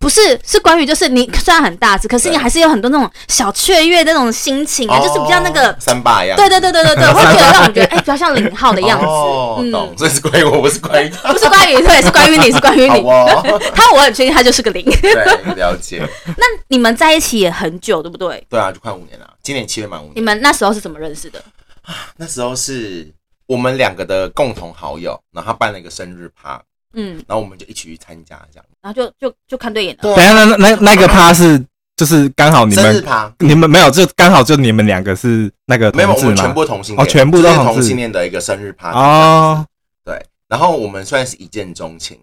[0.02, 11.32] 不是，是关于就是你虽然很大只，可是你对还是有很多那种小雀跃的那种心情啊，就是比较那个哦，三八一样，对对对对对对， 会觉得让我觉得哎、比较像零号的样子，哦，嗯，懂，所以是关于我，不是关于他。
[11.32, 13.00] 不是关于对，是关于你，是关于你。
[13.00, 14.84] 哦，他我很确定他就是个零。
[14.84, 15.14] 对，
[15.56, 16.06] 了解。
[16.36, 18.44] 那你们在一起也很久，对不对？
[18.50, 20.14] 对啊，就快五年了，今年七月满五年。
[20.16, 21.42] 你们那时候是怎么认识的？
[22.18, 23.08] 那时候是
[23.46, 26.62] 我们两个的共同好友，然后他办了一个生日趴，
[26.94, 28.66] 嗯，然后我们就一起去参加，这样。
[28.82, 30.02] 然后就就就看对眼了。
[30.02, 31.64] 对等一下那那那那个趴是
[31.96, 33.32] 就是刚好你们生日趴。
[33.40, 36.36] 你们没有，就刚好就你们两个是那个没有，我们？
[36.36, 39.66] 全部同性哦全部都是同性恋的一个生日趴哦，
[40.04, 42.20] 对，然后我们算是一见钟情，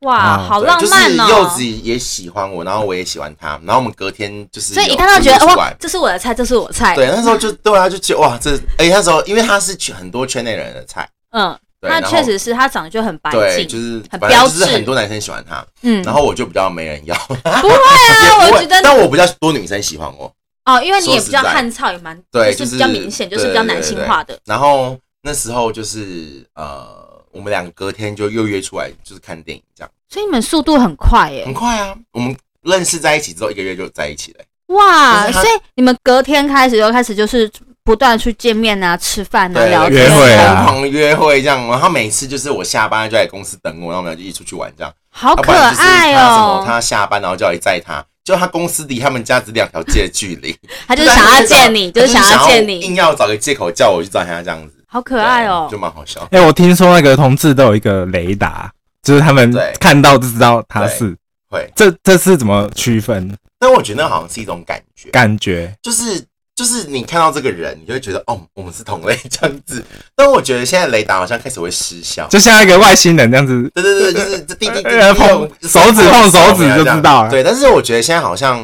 [0.00, 1.26] 哇，啊好对浪漫哦！
[1.26, 6.96] 就是柚子也喜欢我，然后我也喜欢他，然后我们隔天就是所以一看到觉得哇这是我的菜，这是我的菜。
[6.96, 20.32] 对，那时候就对啊，就觉得哇，这而且那时候因为他是很多圈内人的菜，嗯，对，那然后确实是他长得就很白对，净，就是很反正就是很多男生喜欢他，嗯，然后我就比较没人要，不会啊， 我觉得但我比较多女生喜欢我，
[20.64, 24.38] 哦，因为你也比较汉操，也蛮对就是比较明显，就是比较男性化的。
[24.44, 26.86] 然后那时候就是呃，
[27.32, 34.44] 我们两个隔天就又约出来，就是看电影这样，所以你们速度很快耶很，快啊，我们认识在一起之后一个月就在一起了、
[34.76, 35.28] 哇！
[35.32, 37.50] 所以你们隔天开始就开始就是
[37.84, 44.92] 不断去见面啊、吃饭啊、对，聊约天会啊疯狂约会这样，然后每次就是我下班就在公司等我，然后我们俩就一起出去玩这样。
[45.10, 46.62] 好可爱哦。
[46.66, 55.76] 他下班然后叫你载他，就他公司离他们家只两条街的距离， 他就是想要见你， 就是想要见硬你，要找个借口叫我去找他这样子，好可爱哦就。
[55.76, 56.26] 蛮好笑。
[56.30, 58.70] 哎、我听说那个同志都有一个雷达，
[59.02, 61.16] 就是他们看到就知道他是。
[61.50, 63.36] 会，这这是怎么区分？
[63.58, 69.82] 但我觉得那好像是一种感觉，感觉就是就是你看到这个人，你就会觉得哦，我们是同类这样子。
[70.14, 72.28] 但我觉得现在雷达好像开始会失效。
[72.28, 78.58] 就像一个外星人这样子，对对对，就是这滴滴滴呃碰手指碰手指就知道了对，但是我觉得现在好像，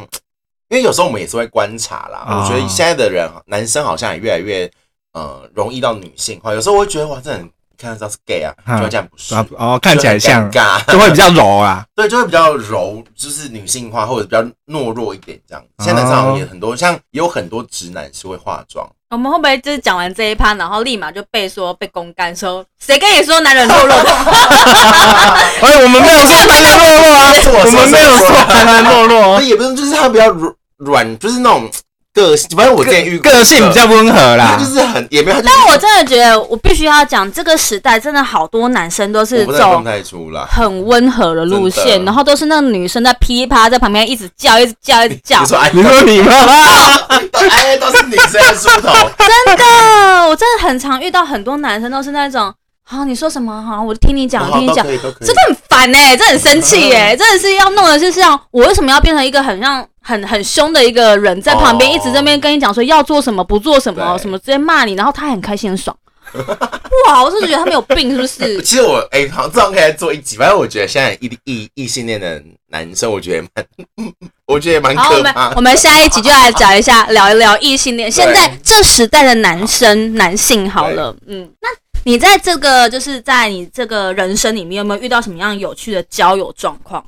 [0.69, 2.27] 因为有时候我们也是会观察啦。
[2.29, 4.71] 哦我觉得现在的人，男生好像也越来越
[5.15, 6.53] 呃容易到女性化。
[6.53, 7.49] 有时候我会觉得哇，这人
[7.79, 10.51] 看得知道是 gay 啊，嗯就会这样不是啊，哦，看起来像，
[10.89, 11.85] 就会比较柔啊。
[11.95, 15.65] 对，就会比较柔，就是女性化或者比较懦弱一点这样。
[15.79, 18.87] 现在男生好像也很多，像也有很多直男是会化妆。
[19.11, 24.11] 我们会不会就是讲完这一趴，然后立马就被说被公干说，谁跟你说男人懦弱的？
[25.63, 28.29] 哎，我们没有说男人懦弱啊，我们没有说
[28.65, 31.71] 男人懦弱那啊，也不是，就是他比较软软，就是那种
[32.19, 32.49] 个性。
[32.57, 34.65] 反正我之前遇过个性比较温和他啦就。
[34.65, 40.45] 是很也没有，就是但我真的觉得，我必须要讲，这个时代真的好多男生都是我不太分走不太出来。
[40.45, 45.47] 很温和的路线，然后都是那个女生在噼里啪啦在旁边一直叫，一直叫，一直叫你。
[45.47, 46.33] 说哎，你说你吗？
[47.33, 52.53] 哎都是女生的出头， 真的，我真的很常遇到很多男生都是那种，
[52.91, 65.95] 好、你说什么好，我听你讲，我听你讲真的很烦哎、真的很生气哎、 真的是要弄的是像我为什么要变成一个很像很很凶的一个人，在旁边哦一直在那边跟你讲说要做什么不做什么什么，直接骂你，然后他很开心很爽。
[67.07, 68.63] 哇，我是觉得他们有病是不是？
[68.63, 70.37] 其实我哎、好像这样可以来做一集。
[70.37, 74.13] 反正我觉得现在异异异性恋的男生，我觉得也蛮，
[74.47, 75.61] 我觉得也蛮好，我们可怕我。
[75.61, 78.11] 们下一集就来讲一下，聊一聊异性恋。
[78.11, 81.69] 现在这时代的男生男性好了，嗯，那
[82.09, 87.05] 你在这个就是在你这个人生里面有没有遇到什么样有趣的交友状况？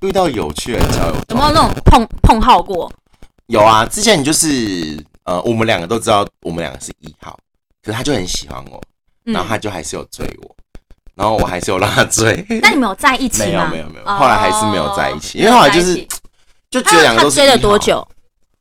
[0.00, 2.92] 遇到有趣的交友有没有那种碰碰号过？
[3.46, 7.38] 有啊，之前就是呃，我们两个都知道我们两个是一号，
[7.80, 8.82] 可是他就很喜欢我，
[9.26, 10.56] 嗯然后他就还是有追我，
[11.14, 12.44] 然后我还是有让他追。
[12.60, 13.68] 那你们有在一起吗？
[13.70, 15.94] 没有没有没有，哦后来还是没有在一起，因为后来就是
[16.68, 17.78] 就觉得两个都是他追了一号多？
[17.78, 18.08] 久？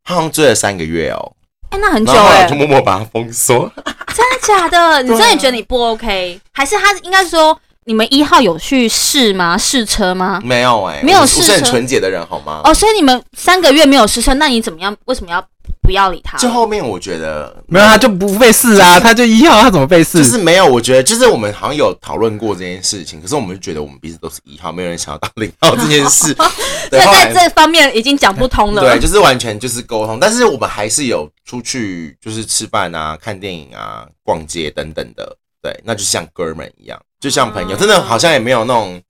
[0.04, 1.34] 他好像追了三个月哦，
[1.70, 3.72] 哎、那很久哎、就默默把它封锁。
[4.16, 5.04] 真的假的？
[5.04, 6.40] 你真的觉得你不 OK？
[6.52, 9.58] 还是他应该说你们一号有去试吗？
[9.58, 10.40] 试车吗？
[10.44, 12.62] 没有哎、没有试车我是很试车纯洁的人好吗？
[12.64, 14.96] 哦，所以你们三个月没有试车，那你怎么样？
[15.06, 15.44] 为什么要
[15.88, 16.38] 不要理他？
[16.38, 20.18] 就后面我觉得没有，他就不被试啊，他就一号，他怎么被试？
[20.18, 26.34] 就是没有，我觉得就是我们好像有讨论过这件事情，可是我们就觉得我们彼此都是一号，没有人想要当零号这件事。
[26.34, 26.46] 所
[26.92, 28.82] 对，以在这方面已经讲不通了。
[28.82, 35.38] 对，就是完全就是沟通，但是我们还是有出去就是吃饭啊、看电影啊、逛街等等的。
[35.62, 39.02] 对，那就像哥们一样，就像朋友，哦真的好像也没有那种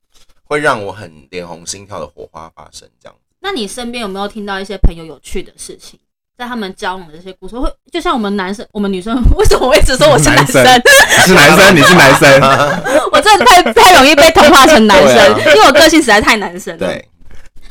[0.43, 3.15] 会让我很脸红心跳的火花发生这样。
[3.39, 5.99] 那你身边有没有听到一些朋友有趣的事情？
[6.37, 10.63] 在他们交往的这些故事，会就像我们男生，我们女生， 为什么我一直说我是男生？
[10.63, 12.41] 男你是男生，你是男生，
[13.11, 16.85] 我真的太太容易被同化成男生，啊因为我个性实在太男生了。
[16.85, 17.03] 对，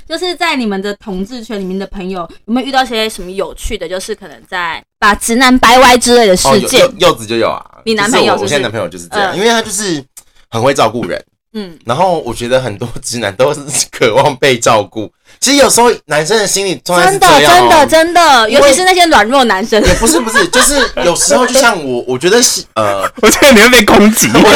[0.08, 3.88] 就是在你们的同志圈里面的朋友，有没有遇到一些什么有趣的？
[3.88, 7.64] 就是可能在把直男掰歪之类的哦，事件柚，柚子就有啊。
[7.84, 10.02] 你男朋友是是就是我我现在男朋友就是这样，嗯因为他就是
[10.50, 11.24] 很会照顾人，
[11.58, 24.50] 嗯，然后我觉得很多直男都是渴望被照顾， 其实有时候男生的心理状态是真的这样、哦，真的真的，尤其是那些软弱男生，也不是不是，就是有时候就像我， 我觉得是呃，我觉得你会被攻击，我觉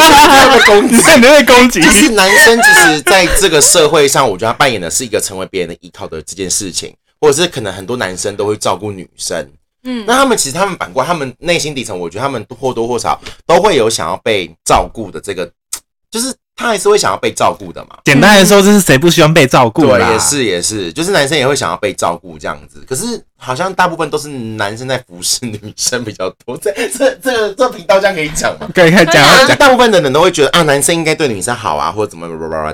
[0.46, 0.94] 得被攻击。
[0.96, 1.26] 你。
[1.26, 1.80] 会被攻击。
[1.80, 1.90] 就。
[1.90, 9.50] 是男生其实在这个社会上，我觉得他扮演的是一个成为别人的依靠的这件事情，或者是可能很多男生都会照顾女生，
[9.84, 10.04] 嗯。
[10.06, 15.50] 那他们其实他们反过来，他们内心底层，我觉得他们或多或少都会有想要被照顾的这个，
[16.10, 17.96] 就是他还是会想要被照顾的嘛。
[18.04, 26.54] 简单来说，就是谁不希望被照顾对，也是也是，就是男生也会想要被照顾这样子，可是好像大部分都是男生在服侍女生比较多。
[26.58, 28.68] 这这这个这频道这样可以讲吗？
[28.76, 29.14] 可以可以讲
[29.48, 29.56] 讲。
[29.56, 32.28] 大部分的人都会觉得啊，男生应该对女生好啊，或者怎么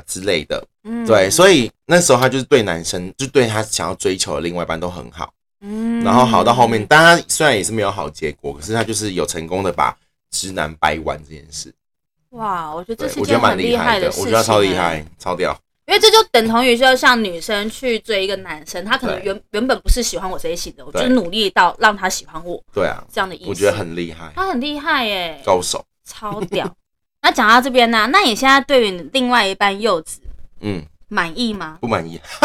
[0.04, 0.60] 之类的。
[0.82, 9.96] 嗯对，所以那时候他就是对男生，就对他想要追求的另外一半都很好，嗯然后好到后面，但他虽然也是没有好结果，可是他就是有成功的把
[10.32, 11.72] 直男掰弯这件事。
[12.36, 15.56] 哇，我觉得这，是件很厉害的事情，我觉得他超厉欸害，超屌。
[15.86, 23.48] 因为这就等同于就像女生去追一个男生，他可能原原本不是喜欢我这一型的，我就努力到让他喜欢我对啊，这样的意思。
[23.48, 25.84] 我觉得很厉害，他很厉害耶，高手。
[26.04, 26.68] 超屌。
[27.22, 30.20] 那讲到这边呢、那你现在对于你另外一半柚子
[30.60, 31.78] 嗯，满意吗？
[31.82, 32.20] 不满意。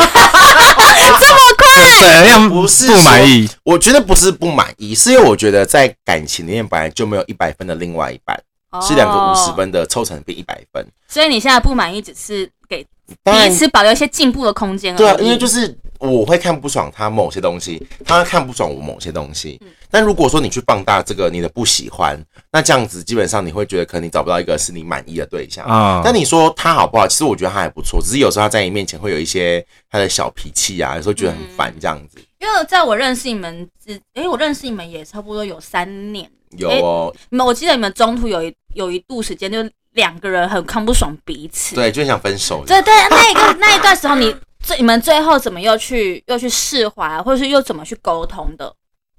[1.99, 3.49] 怎样不是不满意？
[3.63, 8.39] 我觉得不是不满意，是因为我觉得在感情里面本来就没有一百分的另外一半，
[8.81, 10.85] 是两个五十哦，分的凑成比一百分。
[11.07, 12.85] 所以你现在不满意，只是给
[13.23, 14.97] 彼此保留一些进步的空间而已。
[14.97, 19.59] 对啊，因为就是我会看不爽他某些东西，他会看不爽我某些东西。
[19.61, 22.17] 嗯但如果说你去放大这个你的不喜欢，
[22.49, 25.65] 那这样子基本上你会觉得可能你找不到一个是你满意的对象。
[25.65, 27.05] 啊，但你说他好不好？
[27.05, 32.19] 其实我觉得他还不错，只是有时候他在你面前会有一些他的小脾气啊，有时候觉得很烦这样子。
[32.39, 36.31] 因为在我认识你们之，诶，我认识你们也差不多有三年。
[36.57, 39.57] 有哦，你们，我记得你们中途有一有一度时间，就
[39.93, 41.75] 两个人很看不爽彼此。
[41.75, 42.63] 对，就想分手。
[42.65, 48.73] 对对，那一个那一段时候你，最你们最后怎么又去又去释怀，或者是又怎么去沟通的？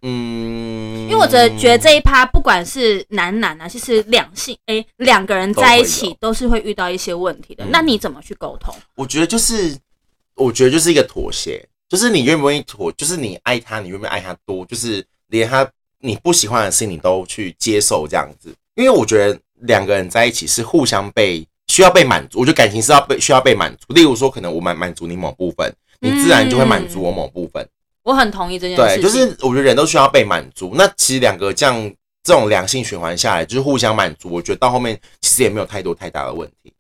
[0.04, 7.64] 嗯，因为我觉得觉得这一趴，不管是男男啊，其实两性诶两个人在一起都是会遇到一些问题的。
[7.64, 8.74] 嗯那你怎么去沟通？
[8.96, 9.78] 我觉得就是，
[10.34, 18.52] 我觉得就是一个妥协，就是你愿不愿意妥，就是你爱他，你愿不愿意爱他多，就是连他你不喜欢的事情你都去接受这样子。
[18.74, 23.92] 因为我觉得两个人在一起是互相被需要被满足，我觉得感情是要被需要被满足。
[23.94, 27.66] 例如说，可能我满满足你某部分，你自然就会满足我某部分。
[28.02, 29.02] 我很同意这件对，事情。
[29.02, 30.72] 就是我觉得人都需要被满足。
[30.74, 31.92] 那其实两个这样
[32.24, 34.28] 这种良性循环下来，就是互相满足。
[34.28, 36.72] 我觉得到后面其实也没有太多太大的问题。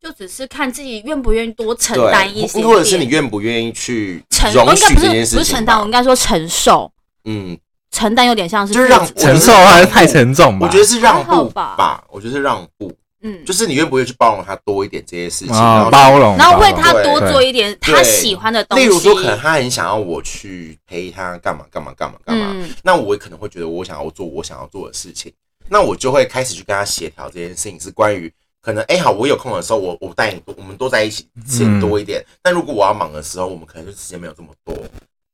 [0.00, 6.90] 就只是看自己愿不愿意多承对，担一些，或者是你愿不愿意去承，容我应该不是许这件事情不是承担，我应该说承受。
[7.24, 7.58] 嗯，
[7.90, 10.66] 承担有点像是就是让承受还是太沉重吧？
[10.66, 11.74] 我觉得是让步吧。
[11.76, 18.84] 吧，我觉得是让步，嗯，就是你愿不愿意去包容他多一点这些事情，然啊，后包容，然后为他多做一点他喜欢的东西。
[18.84, 22.70] 例如说，可能他很想要我去陪他干嘛干嘛干嘛干嘛，嗯。
[22.82, 25.32] 那我可能会觉得我想要做我想要做的事情，
[25.68, 32.24] 那我就会开始去跟他协调这件事情，是关于可能哎、好，我有空的时候，我我带你多，我们多在一起时间多一点。
[32.40, 34.76] 但如果我要忙的时候，我们可能就时间没有这么多。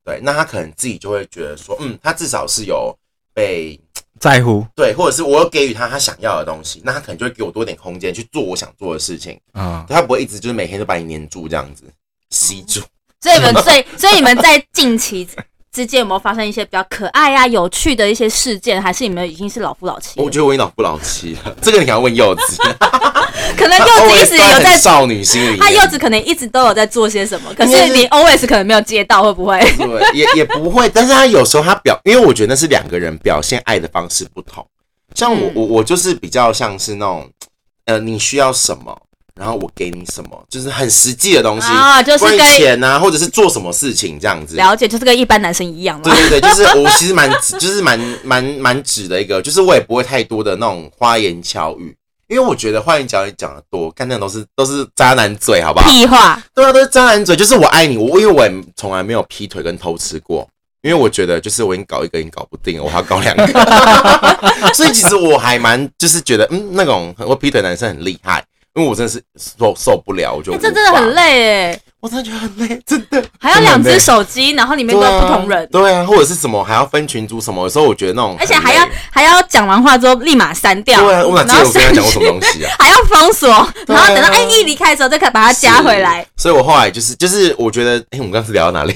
[0.07, 2.97] 对，那他可能自己就会觉得说，嗯，他至少是有
[3.33, 3.77] 被
[4.21, 9.37] 在乎对，或者是我有给予他他想要的东西，那他可能就会给我多点空间去做我想做的事情。
[9.51, 11.83] 啊，他不会一直就是每天都把你黏住这样子，
[12.29, 12.79] 吸住。
[13.19, 15.27] 所以你们最，所以你们在近期
[15.77, 20.19] 之间有没有发生一些比较可爱呀、有趣的一些事件，还是你们已经是老夫老妻？
[20.19, 22.57] 我觉得我已经老夫老妻了，这个你要问柚子，
[23.55, 29.59] 可能柚子一直有在，少女心里面，他柚子可能一直都有在做些什么，可是是你 always 可能没有接到，会不会？
[29.77, 34.65] 对，也也不会，但是他有时候他表，因为我觉得那是两个人表现爱的方式不同。
[35.13, 37.29] 像我嗯我我就是比较像是那种，
[37.85, 38.99] 呃，你需要什么，
[39.37, 44.55] 然后我给你什么，就是很实际的东西，啊，就是关于跟钱啊，或者是做什么事情这样子。
[44.55, 46.29] 了解，就是跟一般男生一样嘛对。
[46.29, 51.95] 对对，就是 我其实蛮就是蛮蛮蛮直的一个，就是我也不会太多的那种花言巧语，
[52.27, 55.89] 因为我觉得花言巧语讲的多，干那种都是都是渣男嘴，好不好？
[55.89, 60.47] 屁话，对啊，都是渣男嘴，就是我爱你，我因为我也从来没有劈腿跟偷吃过，
[60.81, 63.45] 因为我觉得就是我已经搞一个已经搞不定了，我还要搞两个，
[64.73, 68.43] 所以其实我还蛮就是觉得嗯，那种会劈腿男生很厉害，
[68.77, 73.23] 因为我真的是受受不了，我就、欸这真的很，累哎，我真的觉得很累， 真的。
[73.39, 82.71] 还要两只手机，然后里面都不同人，对啊，或者是什么还要分群组什么，有时候我觉得那种，而且还要还要讲完话之后立马删掉，对啊，我哪记得我跟他讲过什么东西啊？
[82.77, 83.49] 还要封锁，
[83.87, 86.23] 然后等到哎一离开的时候再可以把它加回来。
[86.37, 88.93] 所以我后来就是就是我觉得，哎、我们刚刚是聊到哪里？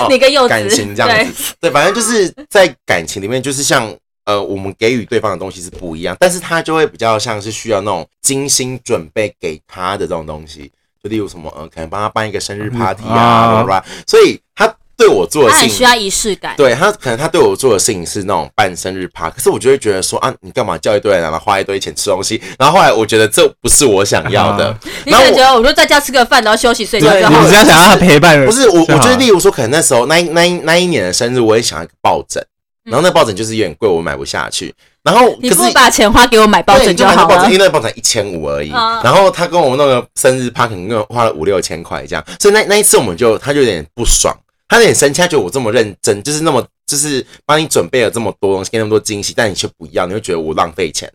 [0.00, 0.48] 哦 你跟柚子。
[0.48, 3.94] 感情这样子，对，反正就是在感情里面，就是像
[4.28, 10.70] 呃，我们给予对方的东西是不一样，但是他就会比较像是需要那种精心准备给他的这种东西，
[11.02, 16.54] 就例如什么呃，可能帮他办一个生日 party 啊，啊巴拉巴拉所以他对我做的事情他很需要仪式感。
[16.58, 22.38] 对他可能他对我做的事情是那种办生日趴，可是我就会觉得说啊，你干嘛叫一堆人，然后花一堆钱吃东西？
[22.58, 24.76] 然后后来我觉得这不是我想要的。
[25.06, 27.44] 你然后我可能觉得我就在家吃个饭，然后休息睡觉就好了。
[27.44, 32.46] 你只要想要他陪伴，不是我，我觉得例如说，可能那时候那一那一那一年的生日，我也想要一个抱枕，嗯
[32.90, 34.74] 然后那抱枕就是有点贵，我买不下去。
[35.02, 37.58] 然后你可是不如把钱花给我买抱，枕就好了抱枕，因。
[37.58, 38.70] 为那抱枕一千五而已。
[38.70, 44.36] 嗯然后他跟我那个生日趴，可能花了五六千块这样，所以那那一次我们就他就有点不爽，
[44.68, 51.10] 他有点生气，他觉得我这么认真，就是那么就是帮你准备了这么多东西，给那么多惊喜，但你却不要，你会觉得我浪费钱。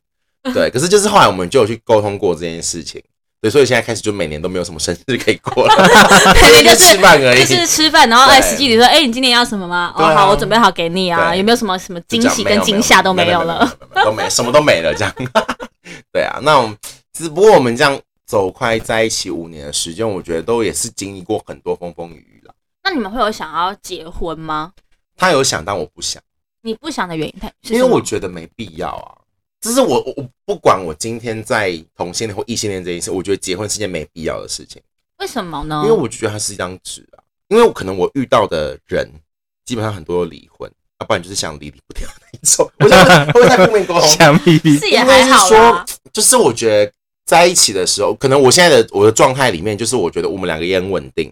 [0.53, 3.01] 对，可是就是后来我们就有去沟通过这件事情。
[3.43, 5.75] 对，所以现在开始就每年都没有什么生日可以过了，
[6.41, 7.39] 每年就是吃饭而已。
[7.39, 9.93] 就是吃饭，然后对哎，实际你说，哎，你今年要什么吗？
[9.97, 11.35] 哦，好，我准备好给你啊。
[11.35, 15.13] 有没有什么什么惊喜跟惊吓都没有了？，都没，什么都没了，这样。
[16.13, 16.77] 对啊，那我们
[17.11, 22.53] 只不过我们这样走快在一起五年的时间，我觉得都也是经历过很多风风雨雨了。
[22.81, 24.71] 那你们会有想要结婚吗？
[25.17, 26.23] 他有想，但我不想，
[26.61, 29.19] 你不想的原因他，因为我觉得没必要啊。
[29.63, 34.81] 就是我我我不管我今天在同性恋或异性恋这件事，我觉得结婚是件没必要的事情，
[35.19, 35.81] 为什么呢？
[35.85, 37.23] 因为我就觉得它是一张纸啊。
[37.47, 39.09] 因为我可能我遇到的人
[39.63, 42.69] 基本上很多都离婚，要、不然就是想离离不掉那一种。
[42.79, 44.03] 我觉得会不会太负面沟通？
[44.09, 46.91] 想离离是也还好是说啦。，就是我觉得
[47.25, 51.31] 在一起的时候，可能我现在的我的状态里面，就是我觉得我们两个也很稳定。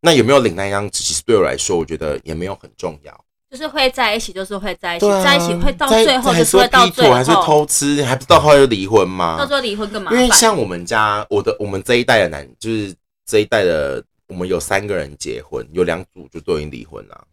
[0.00, 3.23] 那有没有领那一张纸，其实对我来说，我觉得也没有很重要。
[3.54, 9.36] 就是会在一起，就是会在一起，啊，在一起会到最后，就是是会到，最后，还是偷吃，还不是到后来就离婚吗？
[9.38, 10.28] 到最后离婚干嘛因为。
[10.30, 12.92] 像我们家，我的我们这一代的男，就是
[13.24, 17.24] 这一代的，我们有三个人结婚，有两组就都已经离婚了，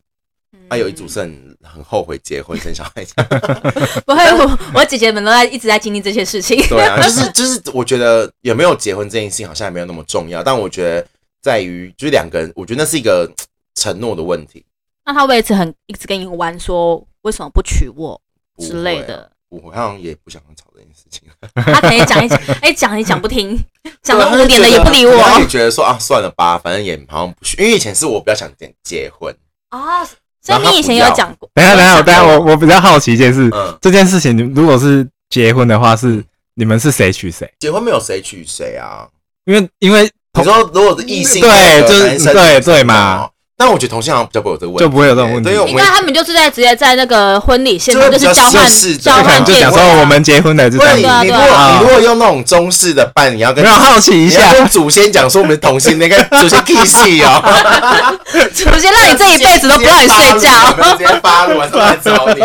[0.53, 3.41] 嗯还、有一组是很很后悔结婚生小孩这样。
[4.05, 6.61] 不会，我我姐姐们都在一直在经历这些事情。
[6.69, 11.07] 对啊，就是 就是，我觉得有没有结婚这件事情好像也没有那么重要，但我觉得
[11.41, 13.27] 在于就是两个人，我觉得那是一个
[13.73, 14.63] 承诺的问题
[15.05, 18.19] 那他为此很一直跟你玩说为什么不娶我
[18.59, 21.27] 之类的，我好像也不想吵这件事情。
[21.55, 23.57] 他可能也讲一讲， 哎，讲也讲不听，
[24.01, 29.35] 讲了五年了也不理我他也觉得说啊，算了吧，反正也好像不需，因为以前是我比较想结结婚，
[29.69, 30.07] 啊。
[30.43, 36.23] 所以你以前有讲过，等下等下，等下，我我比较好奇一件事，嗯，这件事情你如果是结婚的话，是
[36.55, 37.47] 你们是谁娶谁？
[37.59, 39.07] 结婚没有谁娶谁啊。
[39.45, 43.29] 因为因为你说如果是异性对就是对对嘛，
[43.61, 45.51] 但我觉得同性好像比较不会有这个问题，就不会有这种问题。
[45.51, 50.97] 对，因为他们就是在直接在那个婚礼现场，就是交换交就可能就换戒指讲说我们结婚的，这样。
[50.97, 58.17] 你如果你如果用那种中式的办，你要跟没有好奇一下，你要跟祖先讲说我们是同性那个 祖先 kiss 哦，
[58.55, 60.49] 首先让你这一辈子都不让你睡觉。
[60.97, 62.39] 直接发了，晚上来找你。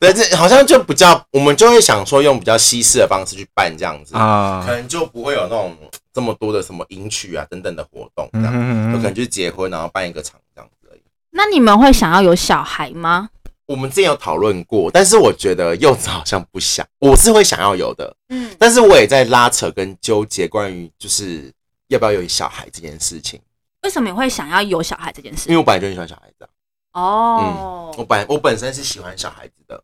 [0.00, 4.64] 对，这好像就比较，我们就会想说用比较西式的方式去办这样子，啊。
[4.66, 5.76] 可，能就不会有那种
[6.12, 11.00] 这么多的什么迎娶啊等等的活动，这嗯样，哼嗯哼，有可能就是结婚然后办一个场这样子而已。
[11.30, 13.30] 那你们会想要有小孩吗？
[13.66, 21.50] 我们之前有讨论过，但是我觉得柚子好像不想，我是会想要有的，嗯，但是我也在拉扯跟纠结关于就是
[21.88, 23.40] 要不要有小孩这件事情，
[23.82, 25.48] 为什么你会想要有小孩这件事？
[25.48, 25.58] 因为？
[25.58, 26.44] 我本来就很喜欢小孩子、
[26.90, 29.82] 啊，哦，我本我本身是喜欢小孩子的，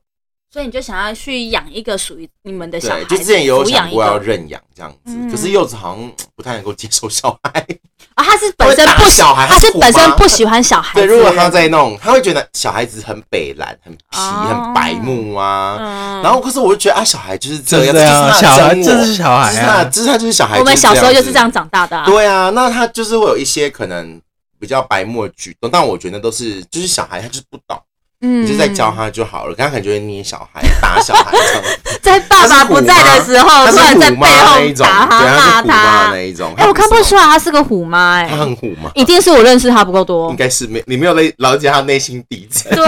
[0.50, 7.66] 所以你就想要去养一个属于你们的小孩就之前也有想过要认养这样子，嗯可是柚子好像不太能够接受小孩。
[8.14, 15.76] 啊，他是本身不小孩他是本身不喜欢小孩对，如果他在弄，他会觉得小孩子很北蓝、很皮、哦很白目啊。
[15.78, 20.58] 嗯，然后，可是我就觉得啊，小孩就是这样，就是小孩的真我这是小孩啊，这是他就是小孩。
[20.58, 22.04] 我们小时候就是这子样长大的啊。
[22.06, 24.20] 对啊，那他就是会有一些可能
[24.58, 27.80] 比较白目的举动，但我觉得都是就是小孩他就是不懂，
[28.20, 29.54] 嗯你就在教他就好了。
[29.54, 31.62] 刚刚可能就会捏小孩、打小孩这样，
[32.02, 36.18] 在爸爸不在的时候，突然在背后，打他、骂他那。
[36.20, 36.52] 一种。
[36.56, 38.90] 哎，我看不出来他是个虎妈，他哎，很虎吗？
[38.96, 40.36] 一定是我认识他不够多应。
[40.36, 42.70] 该是没，你没有了了解他内心底层。
[42.74, 42.84] 对，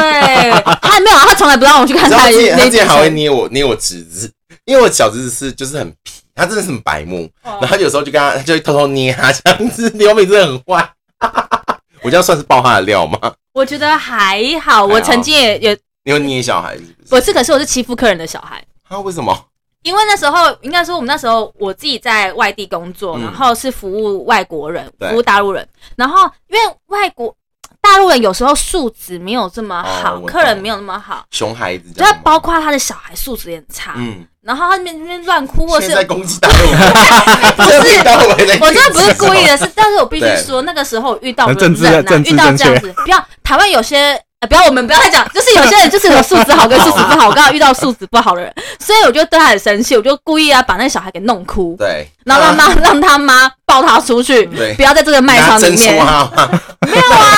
[0.82, 4.28] 他没有，他从来不让我去看他的他之前他那之前还会捏我捏我侄子，
[4.64, 10.90] 因为我小侄子是就是很皮，他真的是很白目，哦然后有时候就跟他他就会偷偷捏他这样子， 刘美真的很坏。
[12.02, 13.18] 我这样算是爆他的料吗？
[13.52, 17.14] 我觉得还好，我曾经也也，你会捏小孩是不是？
[17.14, 18.64] 我是可是我是欺负客人的小孩。
[18.88, 19.46] 他为什么？
[19.82, 27.34] 因为那时候应该说我们那时候我自己在外地工作，嗯然后是服务外国人，对服务大陆人，然后因为外国
[27.80, 32.20] 大陆人有时候素质没有这么好，哦我懂客人没有那么好，熊孩子这就样吗？
[32.22, 36.54] 包括他的小孩素质也很差，嗯，然后他那边那边乱哭，或是现在攻击大陆，
[37.56, 37.76] 不是
[38.60, 54.72] 我真的不是故意的，是， 但是我必须说，那个时候遇到政治人啊政治遇到这样子，不要台湾有些哎，不要，我们不要再讲，就是有些人就是有素质好跟素质不好，我刚好遇到素质不好的人，所以我就对他很生气，我就故意啊把那小孩给弄哭，对，然后让妈让他妈抱他出去，对。
[54.74, 56.04] 不要在这个卖场里面，没有
[57.12, 57.36] 啊，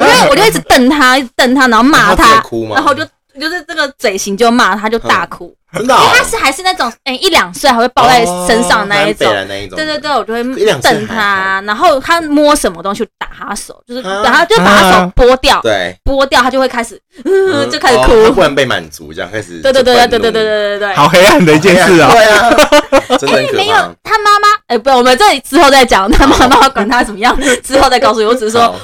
[0.00, 3.02] 因为我就一直瞪他，一直瞪他，然后骂他哭，吗然后就
[3.40, 9.34] 就是这个嘴型就骂他，就大哭，真的哦，因为他是还是那种哎一两岁还会抱在身上那一种哦蛮北。
[9.34, 10.42] 蓝那一种，对对对，，我就会
[10.80, 18.42] 瞪他，然后他摸什么东西打他手，就是啊把他就把他手剥掉，对，剥掉他就会开始，嗯就开始哭不。
[18.44, 20.94] 能被满足，这样开始，对对对对对对对对对对。
[20.94, 22.10] 好黑暗的一件事啊。
[22.12, 22.50] 对啊，
[23.18, 23.74] 真的很可没有。
[24.02, 28.26] 他妈妈，哎，不，我们这里之后再讲他妈妈管他怎么样， 之后再告诉你。
[28.26, 28.74] 我只是说，好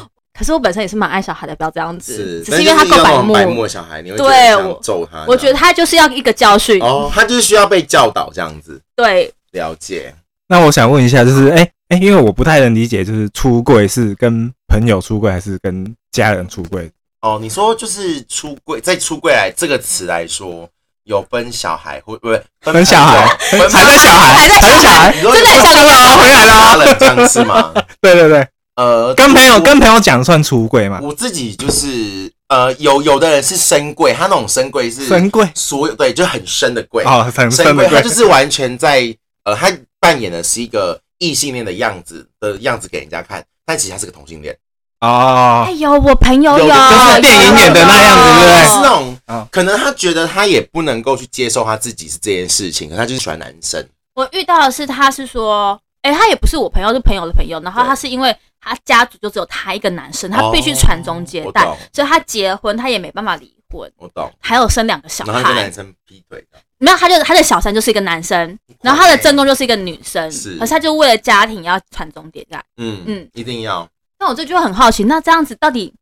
[0.41, 3.45] 可是我本身也是蛮爱小孩的，不要这样子，是，只是因为他够白目白。
[3.45, 5.22] 目小孩，你会想我揍他。
[5.28, 10.14] 我觉得他就是要一个教训，哦，他就是需要被教导这样子，对，了解。
[10.49, 16.91] 那我想问一下，就是哎哎、因为我不太能理解，就是出柜是跟朋友出柜还是跟家人出柜？
[17.20, 20.66] 哦，你说就是出柜，在出柜来这个词来说，
[21.05, 25.12] 有分小孩或不是分小孩还在小孩，还在小孩。
[25.12, 27.74] 真的很像你说哦回来了哦家人这样是吗？
[28.01, 28.49] 对对对，
[28.81, 30.99] 呃，跟朋友跟朋友讲算出轨吗？
[31.03, 39.14] 我自己就是呃，有有的人是深柜，他那种深柜是深柜所有对，就很深的柜哦，很深深的柜，他就，是完全在
[39.45, 39.70] 呃，他
[40.01, 44.57] 扮演的是一个异性恋的样子的样子给人家看，但其实他是个同性恋，
[45.03, 45.64] 哦。
[45.66, 48.64] 哎，呦，我朋友有，有的就是电影演的那样子对不对？
[48.64, 49.47] 是那种哦。
[49.53, 57.61] 可能他觉得他也不能够去接受他自己是这件事情，可他就是喜欢男生，我遇到的是，他是说，哎、他也不是我朋友，是朋友的朋友。
[57.61, 64.30] 然后他是因为他家族就只有他一个男生，他哦必须传宗接代，所以他结婚他也没办法离婚，我懂。
[64.38, 65.72] 还有生两个小孩然后他跟男。
[65.72, 72.62] 生劈腿的，没有，他就他的小三就是一个男生，然后他的正宫就是一个女生，是可是他就为了家庭要传宗接代。
[72.76, 73.88] 嗯嗯嗯，一定要
[74.18, 75.94] 那我这就很好奇，那这样子到底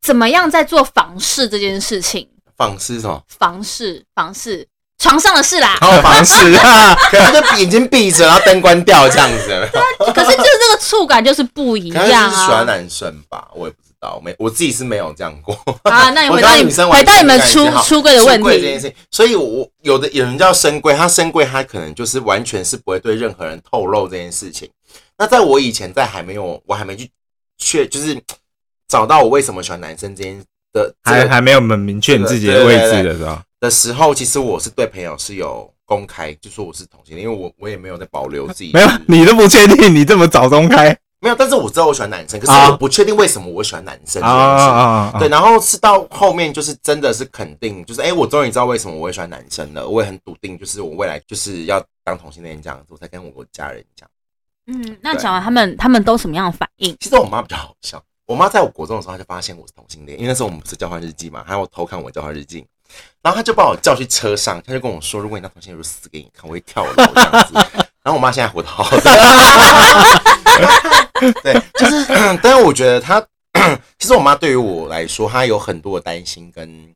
[0.00, 2.28] 怎么样在做房事这件事情？
[2.56, 3.22] 房事什么？
[3.28, 4.66] 房事，房事，
[5.04, 5.76] 床上的事啦。
[5.82, 9.68] 好房事啊， 可能就眼睛闭着，然后灯关掉这样子。
[10.14, 12.64] 可是就是这个触感就是不一可能样就是喜欢啊。
[12.64, 15.54] 男生吧，我也不知道，没我自己是没有这样过。
[15.82, 24.70] 啊，那你 回到你女生回到你们出出柜的问题，事情，所以我我有的有人叫深柜，他深柜他可能就是完全是不会对任何人透露这件事情。
[25.18, 27.10] 那在我以前在还没有我还没去
[27.58, 28.18] 确就是
[28.88, 30.42] 找到我为什么喜欢男生这件
[30.72, 44.70] 的还还没有很明确你自己的位置的时候，的时候，其实我是对朋友是有公开，就说我是同性恋，因为我我也没有在保留自己没有，你都不确定，你这么早公开 没有，但是我知道我喜欢男生，可是啊我不确定为什么我喜欢男生这啊件事。
[44.70, 44.78] 啊
[45.14, 45.18] 啊！
[45.18, 54.06] 对，然后是到后面就是真的是肯定，就是哎、我终于知道为什么我会喜欢男生了，我也很笃定，就是我未来就是要当同性恋这样子，我才跟我家人讲。
[54.66, 56.94] 嗯，那讲完他们他们都什么样的反应？
[57.00, 62.66] 其实我妈比较好笑，我妈在我国中的时候，她就发现我是同性恋，因为那时候我们不是交换日记嘛，还有偷看我交换日记，
[63.22, 67.54] 然后他就把我叫去车上，他就跟我说，如果你那同性恋，我就死给你看，我会跳楼这样子。
[68.02, 69.10] 然后我妈现在活得好好的，
[71.42, 72.04] 对，就是，
[72.42, 73.18] 但是我觉得她，
[73.98, 76.94] 其实我妈对于我来说，她有很多的担心，跟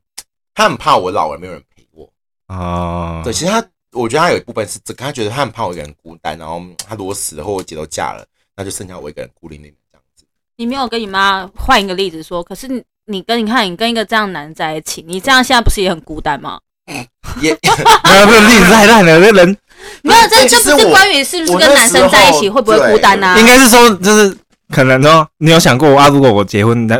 [0.53, 2.07] 她很怕我老了没有人陪我。
[2.49, 8.23] 哦，对，其实她，我觉得她有一部分是这个，她觉得她很怕我一个人孤单，然后她如果死了或我姐都嫁了，
[8.55, 10.23] 那就剩下我一个人孤零零的这样子。
[10.57, 16.59] 你没有跟你妈换一个例子说，可是你你跟你看你跟一个这样的男人在一起，你这样现在不是也很孤单吗？
[17.41, 17.51] 也
[18.03, 19.57] 没有，没有例子太烂了，这人
[20.01, 23.37] 没有，这这不是关于是不是跟男生在一起会不会孤单啊？
[23.37, 24.35] 应该是说，就是
[24.73, 26.07] 可能哦，你有想过啊？
[26.07, 26.97] 如果我结婚，那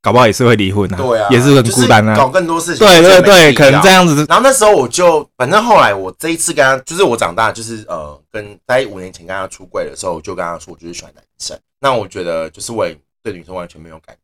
[0.00, 2.30] 搞不好也是会离婚啊，对啊，也是很孤单啊搞啊。
[2.32, 2.86] 更多事情。
[2.86, 3.90] 对对对，可能这。
[3.90, 11.58] 样子，然后那时候我就，反正后来我这一次跟他，就是我长大，就是呃，跟在五年前跟他出柜的时候，我就跟他说，我就是喜欢男生。
[11.80, 14.21] 那我觉得就是我也对女生完全没有感觉，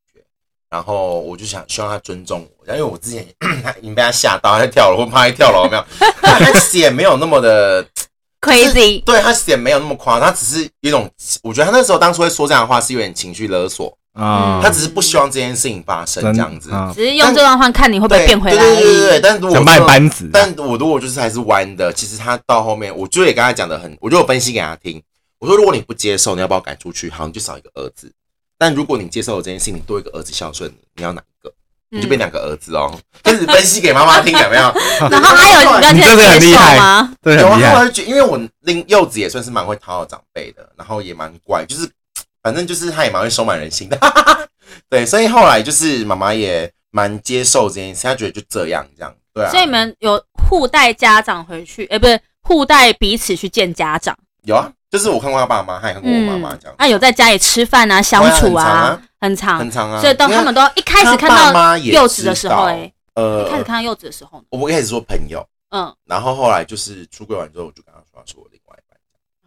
[0.71, 3.27] 然后我就想希望他尊重我，因为我之前
[3.81, 5.85] 已经被他吓到，他在跳楼，我怕他跳楼，有没有？
[6.21, 7.83] 但他其实也没有那么的
[8.41, 11.11] crazy，对他其实也没有那么夸张，他只是有一种，
[11.43, 16.71] 我觉得他那时候当初会说这样的话，是有点情绪勒索，啊，他只是不希望这件事情发生这样子。
[16.71, 19.21] 啊，只是用这段话看你会不会变回来对对对对。
[19.21, 25.03] 但如果想卖班子啊，但我如果就是还是弯的，其实他到后面，我就也跟他讲的很，我就有分析给他听。
[25.41, 28.12] 我说，如果你不接受，你要把我赶出去，好，你就少一个儿子。
[28.59, 31.53] 但如果你接受了这件事情，你多一个儿子孝顺你，你要哪一个？
[31.91, 32.93] 你就变两个儿子哦。
[33.23, 34.63] 开始分析给妈妈听，有没有？
[35.09, 37.15] 然后还有你要你这个很接受厉害吗？
[37.23, 37.73] 有啊，这很厉害。
[37.73, 41.89] 后来就觉因为我拎柚子也算是蛮会讨好长辈的，然后也蛮乖，就是
[42.43, 43.99] 反正就是他也蛮会收买人心的。
[44.91, 49.51] 对，所以后来就是妈妈也蛮接受这件事，她觉得就这样这样，对啊。
[49.51, 54.15] 所以你们有互带家长回去，哎，不是互带彼此去见家长。
[54.45, 56.74] 有啊，就是我看过他爸妈，他也看过我妈妈这样。
[56.78, 60.01] 那有在家里吃饭啊、相处啊很长，很长啊。
[60.01, 68.99] 所以当他们都一开始看到妈也柚子的时候，哎，呃一开始看到幼稚的时候，我一开始说朋友，嗯，然后后来就是出柜完之后，我就跟他说他是我另外一半。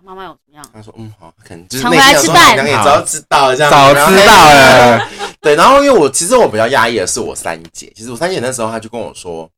[0.03, 0.65] 妈妈有怎么样？
[0.73, 5.07] 他说嗯好，可能就是常来吃饭好像也早知道这样，早知道了，
[5.39, 9.49] 对，然后因为我其实我比较压抑的是我三姐，其实我三姐那时候她就跟我说，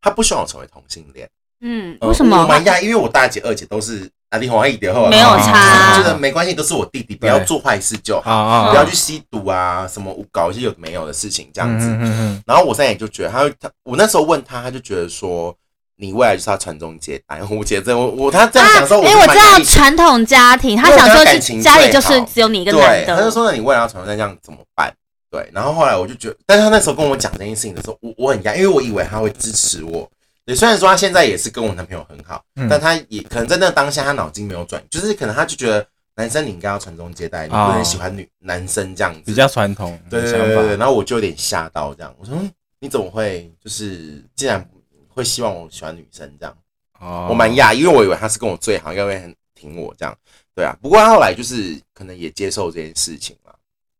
[0.00, 1.28] 她不希望我成为同性恋。
[1.60, 2.46] 嗯，呃为什么我？
[2.46, 11.86] 蛮压抑，因为我大姐、二姐都是阿弟红一点后，没有差觉得没关系，都是我弟弟，不要做坏事就好，啊啊，不要去吸毒啊，什么搞一些有没有的事情这样子。
[11.86, 15.54] 嗯嗯然后我现在也就觉得，他，他我那时候问他，他就觉得说。
[15.96, 24.92] 你未来就是要传宗接代，我觉得我我他这样讲的时候，因为我我知道传统家庭，他想说是家里就是只有你一个对男，的，他就说那你未来要传宗接代这样怎么办？
[25.30, 30.10] 对，然后后来我就觉得，但是他那时候跟我讲这件事情的时候，我我很压，因为我以为他会支持我。
[30.46, 35.86] 对，虽然说他现在也是跟我男朋友很好，嗯但他也可能在那当下他脑筋没有转，就是可能他就觉得
[36.16, 39.22] 男生你应该要传宗接代，你不能哦喜欢女男生这样子。
[39.24, 44.62] 比较传统对想对对对然后我就有点吓到这样，我说嗯你怎么会就是竟然
[45.08, 46.54] 会希望我喜欢女生这样？
[47.00, 50.16] 哦我蛮讶异，因为我以为他是跟我最好，应该会很挺我这样。
[50.54, 53.43] 对啊，不过他后来就是可能也接受这件事情了，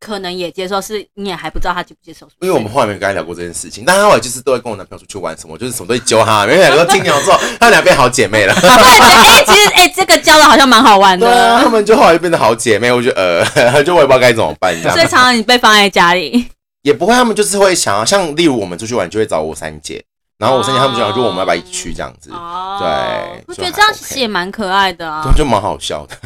[0.04, 2.28] 可能也接受，是你也还不知道他接不接受。
[2.40, 3.84] 因为我们后来没有跟他聊过这件事情。
[3.86, 8.54] 但他后来就是都会跟我男朋友出去玩什么，我就是什么都会揪他，因为两个都金牛座，他俩变好姐妹了。
[8.60, 13.42] 对哎，其实哎，这个教的好像蛮好玩对啊，他，们就后来就变成好姐妹，我就呃，
[13.82, 14.78] 就我也不知道该怎么办。
[14.82, 16.46] 所以常常你被放在家里，
[16.82, 20.04] 也不会，他们就是会想要，像例如我们出去玩就会找我三姐，
[20.38, 26.16] 然后我三姐他们就想，就我们要不要一起去这样子，哦对我觉得这样其实也蛮可爱的啊，，就蛮好笑的。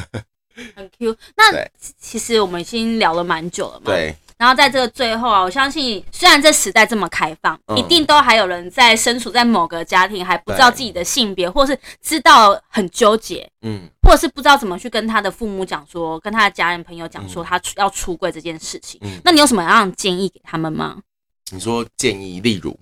[0.75, 1.17] 很 Q。
[1.37, 1.71] 那对。
[1.99, 7.77] 其实我们已经聊了蛮久了嘛，对，然后在这个最后啊，我相信虽然这时代这么开放，嗯。
[7.79, 10.77] 一定都还有人在身处在某个家庭还不知道对。
[10.77, 17.47] 自己的性别，或是知道很纠结，嗯，或者是不知道怎么去跟他的父母讲说，跟他的家人朋友讲说嗯。
[17.47, 19.01] 他出要出柜这件事情。
[19.03, 19.21] 嗯。
[19.25, 20.99] 那你有什么样的建议给他们吗？
[21.51, 22.79] 你说建议，例如，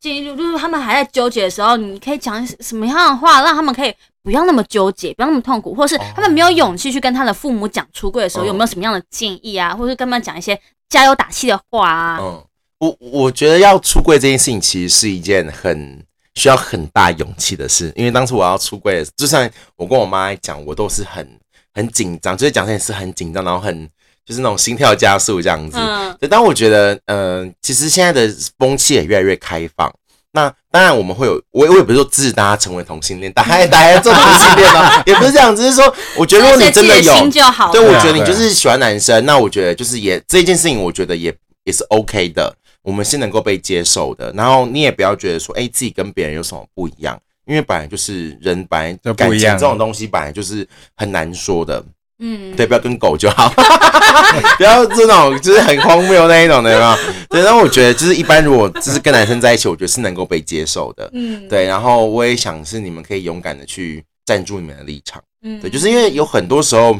[0.00, 12.18] 建议就是他们还在纠结的时候，你可以讲什么样的话，让他们可以不要那么纠结，不要那么痛苦，或是哦他们没有勇气去跟他的父母讲出柜的时候，嗯有没有什么样的建议啊，或是跟他们讲一些加油打气的话啊？
[12.20, 12.44] 嗯，
[12.78, 16.04] 我我觉得要出柜这件事情其实是一件很
[16.34, 21.26] 需要很大勇气的事，因为当初我要出柜的，就算我跟我妈讲，我都是很
[21.72, 23.88] 很紧张，就是讲这件事很紧张，然后很
[24.24, 25.78] 就是那种心跳加速这样子。
[25.78, 29.90] 嗯对，但我觉得，嗯、其实现在的风气也越来越开放。
[30.32, 37.72] 那当然，我们会有，我我也不是说支持大家成为同性恋，大家大家做同性恋吗， 也不是这样，只是说，我觉得如果你真的有自己心就好。
[37.72, 44.32] 对，我觉得你就是喜欢男生，那我觉得就是也这件事情，我觉得也也是 OK 的，我们是能够被接受的。
[44.36, 50.66] 然后你也不要觉得说，哎、自己跟别人有什么不一样，因为本来就是人本来就感情这种东西本来就是
[50.96, 51.84] 很难说的，
[52.20, 53.48] 嗯，对，不要跟狗就好，
[54.58, 56.96] 不要这种就是很荒谬那一种的，有没有？
[57.30, 61.08] 对，然后我觉得就是一般如果就是跟男生在一起，我觉得是能够被接受的。
[61.14, 65.22] 嗯，对，然后我也想是你们可以勇敢的去站住你们的立场。
[65.42, 66.98] 嗯，对，就是因为有很多时候，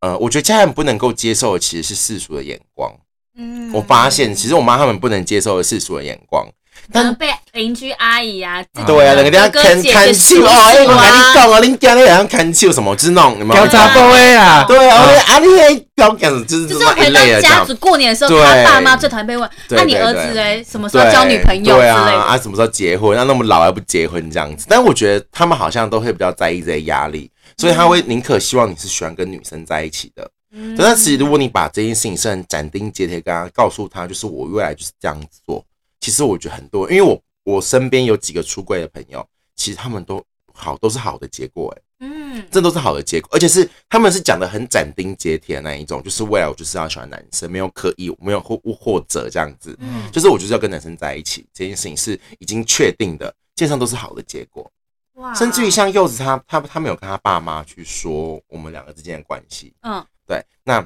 [0.00, 2.92] 呃，我觉得家人不能够接受的其实是世俗的眼光。
[3.34, 6.46] 嗯我发现，其实我妈他们不能接受的世俗的眼光。
[6.92, 13.72] 可能被邻居阿姨啊，对啊，的人家哥哥看姐姐看气哦，叔叔哎，我跟你啊讲哦，你家里好像看气什么，就是那种有没有交？
[13.78, 17.40] 叉波位啊，对啊，你那标杆就是就是回到。
[17.40, 22.18] 家族过年的时候，对他爸妈最讨厌被问，那你儿子对嘞，什么时候交女朋友之对啊，类的？
[22.18, 23.16] 啊，什么时候结婚？
[23.16, 24.66] 那那么老还不结婚这样子？
[24.68, 30.28] 但我觉得他们好像都会比较在意这些压力，所以他会宁可希望你是喜欢跟女生在一起的。
[30.54, 35.64] 嗯但是其实如果你把这件事情是很斩钉截铁跟他告诉他，就是我未来就是这样子做，
[36.02, 39.24] 其实我觉得很多，因为我我身边有几个出柜的朋友，
[39.54, 40.22] 其实他们都
[40.52, 50.10] 好都是好的结果、欸，嗯，这都是好的结果，而且是他们是讲的很斩钉截铁的那一种，就是未来我就是要喜欢男生，没有刻意，没有或或者这样子，嗯。
[50.10, 54.68] 就是我就是要跟男生在一起，这件事情是已经确定的，基本上都是好的结果。
[55.14, 55.32] 哇。
[55.34, 60.84] 甚至于像柚子他他他没有跟他爸妈去说我们两个之间的关系，嗯，对，那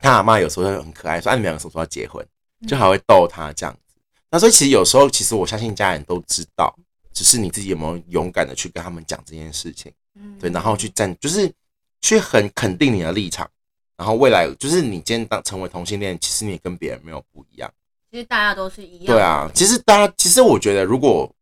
[0.00, 2.26] 他阿妈有时候就很可爱，说：“啊，你们两个什么时候要结婚？”
[2.60, 2.66] 嗯。
[2.66, 3.89] 就还会逗他这样子。
[4.30, 6.74] 那所以其实有时候，其实我相信家人都知道，
[7.12, 11.52] 只是你自己有没有勇敢的去跟他们讲这件事情，嗯对，然后去站，就是
[12.00, 13.48] 去很肯定你的立场，
[13.96, 17.70] 然后未来就是你今天当成为同性恋，其实你也跟别人没有不一样。
[18.10, 19.06] 其实大家都是一样。
[19.06, 21.32] 对啊，其实大家其实我觉得，如果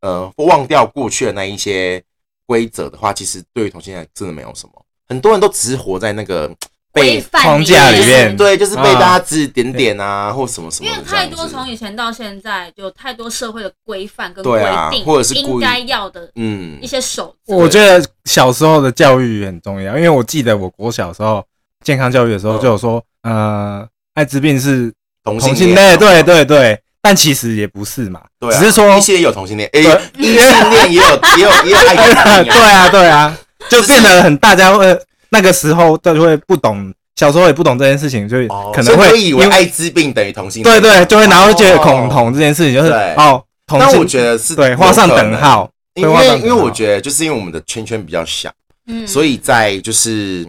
[0.00, 2.02] 呃忘掉过去的那一些
[2.46, 4.84] 规则的话，其实对于同性恋真的没有什么。
[5.06, 6.56] 很多人都只是活在那个规
[6.92, 11.04] 被范框架里面对，就是被大家指指点点啊，或什么什么因为。
[11.04, 14.60] 太多从以前到现在，有太多社会的规范跟规
[14.90, 16.78] 定，或者是应该要的嗯。
[16.80, 17.54] 一，些守则。
[17.54, 21.44] 我觉得小时候的教育很重要，因为我记得我国小时候
[21.84, 22.60] 健康教育的时候嗯。
[22.60, 30.00] 就有说，呃，啊艾滋病是同同性恋恋，对对对，但其实也不是嘛，对啊，只是说一些有同性恋，诶，对。
[30.16, 32.88] 异性恋也有也有也有艾滋病对啊，啊。
[32.88, 34.98] 对啊，就就是变得很大家会
[35.30, 38.36] 那个时候就会不懂，小时候也不懂这件事情，就
[38.72, 48.50] 可能会所以以为艾滋病等于同性恋，对对，就会然后觉得哦恐同这件事情就是哦，同性但我觉得是对画上等号，因为因为我觉得就是因为我们的圈圈比较小，
[48.86, 49.06] 嗯。
[49.06, 50.44] 所以在就是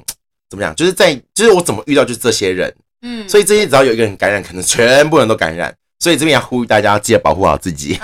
[0.49, 3.27] 怎么讲，就是在就是我怎么遇到就是这些人，嗯。
[3.27, 5.73] 所以这些只要有一个人感染，可能全部人都感染。
[6.01, 7.99] 所以这边要呼吁大家记得保护好自己。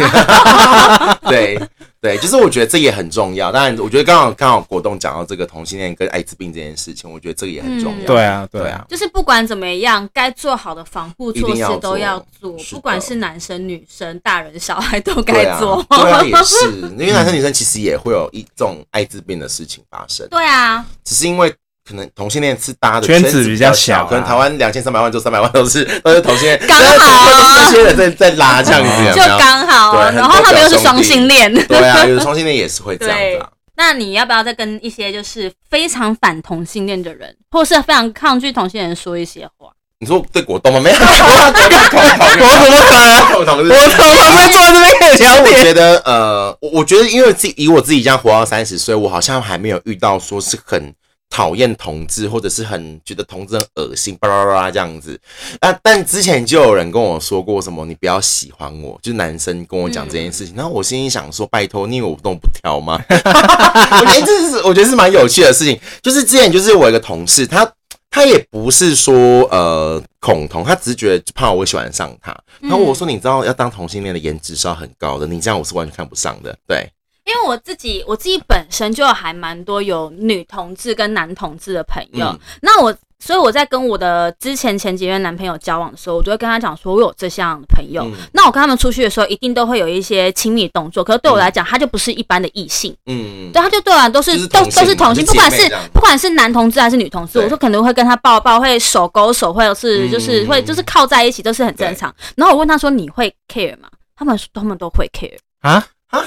[1.30, 1.58] 对
[2.06, 3.52] 对，就是我觉得这也很重要。
[3.52, 8.06] 当然，我觉得刚好刚好果冻讲到这个同性恋跟艾滋病这件事情，我觉得这个也很重要。
[8.06, 15.84] 对啊对啊对啊，就是不管怎么样，该做好的防护措施都要做，做不管是男生、女生、大人、小孩都该做。
[15.90, 21.52] 对啊， 也是，因为男生女生其实也会有一种艾滋病的事情发生，对啊，只是因为。
[21.88, 29.38] 可能同性恋是搭的圈子子比较小，啊可能台湾两千三百万就三百万都是都是同性恋，刚好都是这些人在在拉这样子，有就？
[29.38, 31.54] 刚好啊，对然后他们又是双性恋。
[31.68, 33.50] 对啊，有的双性恋也是会这样子啊。
[33.78, 39.70] 那你要不要再跟一些就是非常反同性恋的人，或是非常抗拒同性恋人说一些话？
[40.00, 40.80] 你说对果冻吗？
[40.80, 43.38] 没有， 我怎么可能？
[43.38, 45.44] 我同我怎么会坐在这边跟你聊天？
[45.44, 50.94] 我觉得呃，我我觉得因为自己以我自己这样活到三十岁，我好像还没有遇到说是很
[51.30, 55.20] 讨厌同志，或者是很觉得同志很恶心，巴拉巴拉这样子。
[55.60, 60.56] 啊，但之前就有人跟我说过什么，你不要喜欢我，就是男生跟我讲这件事情。
[60.56, 63.02] 然后我心里想说，拜托，你以为我动不挑吗？
[63.10, 65.80] 我觉得这是我觉得是蛮有趣的事情。
[66.02, 67.70] 就是之前就是我一个同事，他
[68.10, 69.14] 他也不是说
[69.52, 72.34] 呃恐同，他只是觉得怕我会喜欢上他。
[72.62, 76.56] 然后我说，你知道要当同性恋的颜值是要很高的，你这样我是完全看不上的。
[76.66, 76.90] 对，
[77.26, 82.40] 因为我自己我自己本身就还蛮多有女同志跟男同志的朋友，嗯。
[82.62, 88.04] 那我所以我在跟我的之前前几任男朋友交往的时候，我就会跟他讲说，我有这项朋友。
[88.04, 88.14] 嗯。
[88.34, 102.14] 那我跟他们出去的时候，一定都会有一些亲密动作，可是对我来讲，他就不是一般的异性，嗯，对，他就对我都是都是同性都是同性，不管是不管是男同志还是女同志，我说可能会跟他抱抱，会手勾手，或者是嗯就是会就是靠在一起，都是很正常。
[102.36, 103.90] 然后我问他说你会 care 吗？
[104.16, 105.84] 他们说他们都会 care 啊。
[106.10, 106.24] 啊，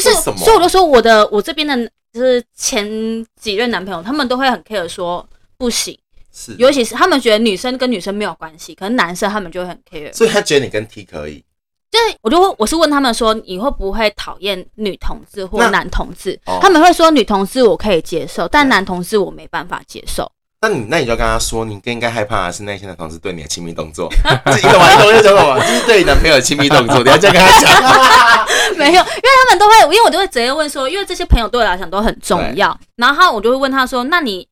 [0.00, 1.76] 就是所以我就说我的我这边的
[2.12, 2.86] 就是前
[3.40, 5.26] 几任男朋友，他们都会很 care 说
[5.56, 5.98] 不行，
[6.32, 10.12] 是，尤其是他们觉得女生跟女生没有关系，可能男生他们就会很 care。
[10.12, 11.44] 所以他觉得你跟 T 可以，
[11.90, 16.58] 就是我就会我是问他们说你会不会讨厌女同志或男同志哦？
[16.60, 20.30] 他们会说女同志我可以接受，但男同志我没办法接受。
[20.60, 24.94] 那你那你就跟他说，你更应该害怕的是那些男同志对你的亲密动作，你懂吗？
[24.96, 25.60] 懂我讲什么？
[25.60, 28.46] 就是对你男朋友的亲密动作，你要这样跟他讲。
[28.76, 32.76] 没有，因为他们都会，因为我就会直接问说，因为这些朋友对我来讲都很重要。
[32.96, 34.48] 然后我就会问他说，那你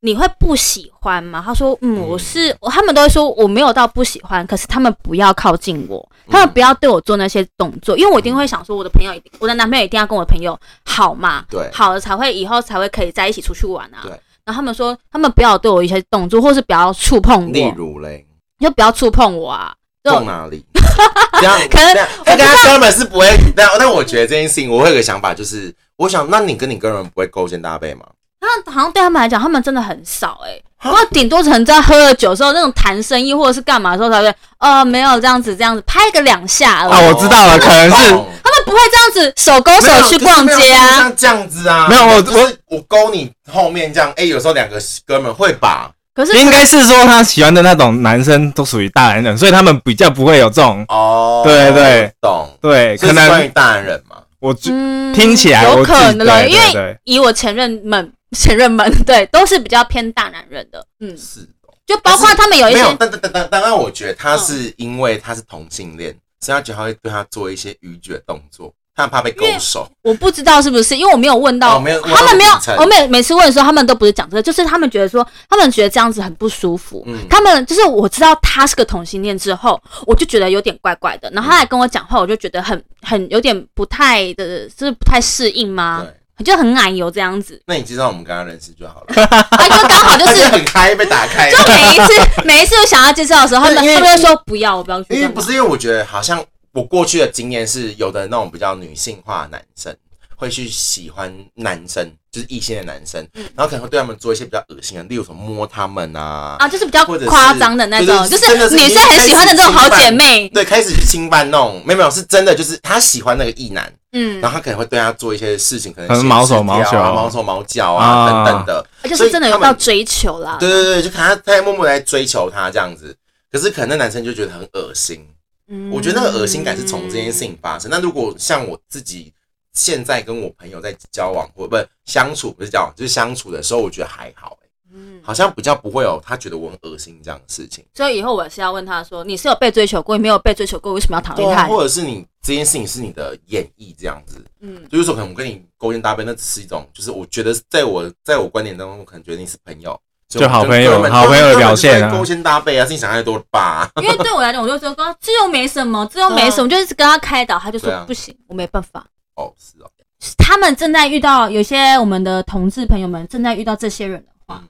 [0.00, 1.42] 你会不喜欢吗？
[1.44, 14.00] 他说，嗯，我是，他们都会说我没有到不喜欢，可是他们不要靠近我，他们不要对我做那些动作，因为我一定会想说，我的朋友一定，我的男朋友一定要跟我的朋友好嘛，对好了才会以后才会可以在一起出去玩啊。
[14.02, 14.12] 对
[14.48, 18.26] 然后他们说，他们不要对我一些动作，或是不要触碰例，如嘞，
[18.58, 19.74] 你就不要触碰我啊。
[20.02, 20.64] 这种中哪里？
[21.38, 28.06] 这样可能这样哎，跟他哥们是不会，但但我觉得这件事情，我会有个想法，就是我想，那你跟你哥们不会勾肩搭背吗？
[28.40, 36.92] 那好像对他们来讲，他们真的很少哎、啊不过顶多可能在喝了酒之后，那种谈生意或者是干嘛的时候才会，呃，没有这样子这样子拍个两下而已。
[36.92, 40.98] 啊我知道了可能是他们不会这样子手勾手去逛街啊。
[40.98, 45.90] 像这样子啊，没有我就是我勾你后面这样，哎，有时候两个哥们会吧？
[46.14, 52.48] 可是 应该是说他喜欢的那种男生都属于大男人，所以他们比较不会有这种哦，对对，懂。
[52.60, 69.90] 对，可能关于大男人嘛，我觉嗯听起来有我可能因为以我前任们前任们对都是比较偏大男人的，嗯，是哦就包括他们有一些但但但但当然，我觉得他是因为他是同性恋，所以他觉得他会对他做一些逾矩的动作，他很怕被勾手。
[70.02, 77.02] 我不知道是不是，因为我没有问到，哦没有他们没有我每每次问的时候，他们都不是讲这个，就是他们觉得说，他们觉得这样子很不舒服。
[77.06, 81.30] 嗯他们就是我知道他是个同性恋之后，我就觉得有点怪怪的。
[81.30, 86.02] 然后他来跟我讲话，我就觉得很很有点不太的，就是不太适应吗？
[86.04, 86.14] 对，
[86.44, 87.60] 就很奶油这样子。
[87.66, 89.06] 那你介绍我们刚刚认识就好了。
[89.50, 92.12] 他，就刚好就 他是，很开被打开，就每一次
[92.44, 95.14] 每一次我想要介绍的时候，他们对因为他们就说不要，我不要去。
[95.14, 99.94] 因为不是因为我觉得好像我过去的经验是有的那种比较女性化的男生
[100.38, 106.54] 会去喜欢男生，就是异性的男生，然后可能会对他们做一些比较恶心的，例如什么摸他们啊。
[106.60, 110.48] 啊，就是比较或者是夸张的那种，对就对真的是女生很喜欢的那种好姐妹。
[110.50, 118.86] 对，开始去侵犯那种，没有没有，是真的，就是她喜欢那个异男，嗯然，后她可能会对他做一些事情，可能可能毛手毛脚啊毛手毛脚啊啊等等的。
[119.02, 120.56] 而且是真的有到追求啦。
[120.60, 123.16] 对对对，就看他他在默默地在追求他这样子。
[123.50, 125.26] 可是可能那男生就觉得很恶心。
[125.70, 127.90] 嗯我觉得那个恶心感是从这件事情发生。
[127.90, 129.32] 那如果像我自己
[129.78, 137.84] 现在跟我朋友在交往或不是相处，不是交往就是相处的时候，我觉得还好、欸，嗯好像比较不会有他觉得我很恶心这样的事情。
[137.94, 141.68] 所以以后我是要问他说，你是有被追求过，你没有被追求过，为什么要谈恋爱？
[141.68, 149.96] 或者是你这件事情是你的演绎这样子，嗯，就是说可能我跟你勾肩搭背，那只是一种，就是我觉得在我在我观点当中，我可能觉得你是朋友，
[150.28, 153.88] 就好朋友们好朋友的表现勾肩搭背啊，是你想太多了吧？
[154.02, 159.06] 因为对我来讲，我就说刚这又没什么，这又没什么，就一直跟他开导，他就说啊不行，我没办法。
[159.38, 159.88] 哦，是哦，
[160.36, 164.68] 他们正在遇到有些我们的同志朋友们正在遇到这些人的话，嗯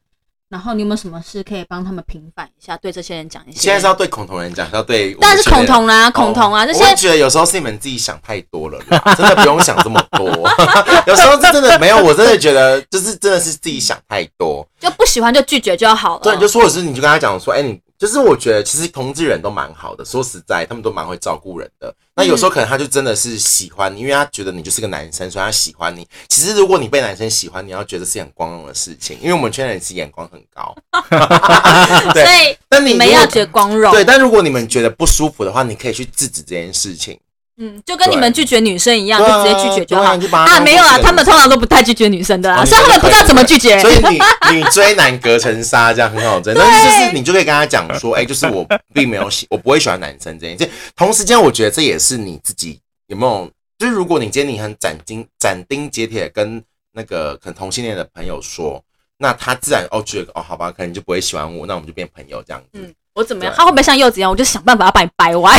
[0.51, 2.75] 然后你有没有什么事可以帮他们平反一下？
[2.79, 10.27] 对这些人讲一下，现在是要对恐同人讲，是要对当然是恐同啦，恐同啊，这些哦我觉得有时候是你们自己想太多了啦，真的不用想这么多。
[11.07, 14.67] 有时候是真的没有，我真的觉得就是真的是自己想太多。
[14.81, 16.21] 就不喜欢就拒绝就好了。
[16.23, 21.93] 对，你就说的是，你就跟他讲说，哎、你就是我觉得其实同志人都蛮好的，说实在，他们都蛮会照顾人的。
[22.15, 26.07] 那有时候可能他就真的是喜欢你，因为他觉得你就是个男生，所以他喜欢你。
[26.29, 30.73] 其实如果你被男生喜欢，你要觉得是很光荣的事情，因为我们圈人是眼光很高。
[32.15, 33.93] 对所以但你如果你们要觉得光荣。
[33.93, 37.19] 对，但如果你们觉得不舒服的话，你可以去制止这件事情。
[37.61, 40.61] 嗯，就跟你们拒绝女生一样，就直接拒绝就好对啊。
[40.61, 43.79] 没有啊，他们通常都不太拒绝女生的啊，哦所以他们不知道怎么拒绝。
[43.81, 44.21] 所以女
[44.53, 46.55] 女追男隔层纱，这样很好追。
[46.55, 50.73] 但是 就是你就可以跟他讲说，哎、就是我并没有喜， 我不会喜欢男生这件事。
[50.95, 52.79] 同时间，我觉得这也是你自己
[53.09, 58.81] 有没有，就是如果你今天你很斩钉斩钉截铁跟那个可能同性恋的朋友说，
[59.19, 62.79] 那他自然哦觉得哦好吧，可能就不会喜欢我，那我们就变朋友这样子。
[62.81, 63.53] 嗯，我怎么样？
[63.57, 64.31] 他会不会像柚子一样？
[64.31, 65.59] 我就想办法要把你掰歪。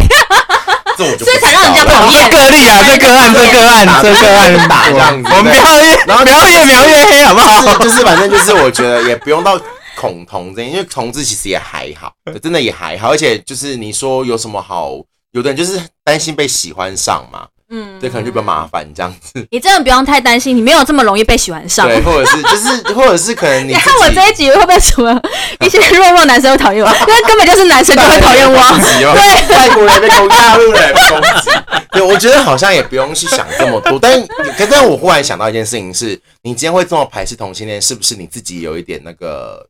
[1.00, 2.30] 这我就所以才让人家讨厌。
[2.30, 4.68] 这个例啊， 这个案，这个案，这个案。
[4.68, 7.78] 打这样子我们不要越然后不要越描越黑，好不好？
[7.80, 9.58] 就是反正就是我觉得也不用到
[9.96, 12.12] 恐同这样，因为同志其实也还好，
[12.44, 14.92] 真的也还好，而且就是你说有什么好，
[15.32, 21.88] 有的人就是担心被喜欢上嘛，嗯，对可能就比较麻烦这样子，你真的不用太担心，你没有这么容易被喜欢上。
[21.88, 25.22] 对，或者是就是或者是可能你你看我这一集会不会什么
[25.62, 26.90] 一些弱弱男生会讨厌我？
[27.08, 28.58] 因为根本就是男生就会讨厌我。
[28.58, 31.50] 对，外国人被攻击，大陆人被攻击。
[31.92, 33.98] 对，我觉得好像也不用去想这么多。
[34.02, 34.20] 但
[34.58, 39.68] 可但我忽然想到一件事情是，你今天会这么排斥同性恋，是不是你自己有一点那个？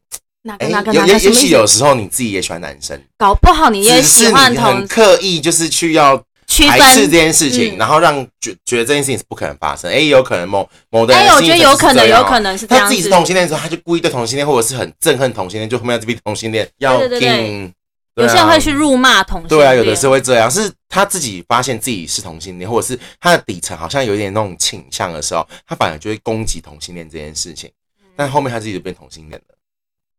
[0.57, 1.05] 哎、哪个哪个有？
[1.05, 6.15] 也也许有时候你自己也喜欢男生，搞不好你也只喜是你欢同很刻意就是去要
[6.49, 7.11] 区排斥这分。
[7.11, 9.89] 件事情，嗯然后让觉觉得这件事情是不可能发生。
[9.89, 13.09] 哎、有可能某某的人哎，我心觉得有可能，是这样有可能是这样子他自己是。
[13.09, 17.73] 同性恋的时候，他就故意对同性恋，或者是很憎恨同性恋，就后面要这批同性恋要对对对听。
[18.15, 19.59] 对啊有些人会去辱骂同性恋。
[19.59, 27.71] 对啊，有的是会这样，是他自己发现自己是同性恋，或者是他的底层好像有一点那种倾向的时候，他反而就会攻击同性恋这件事情，
[28.17, 29.55] 但后面他自己就变同性恋了，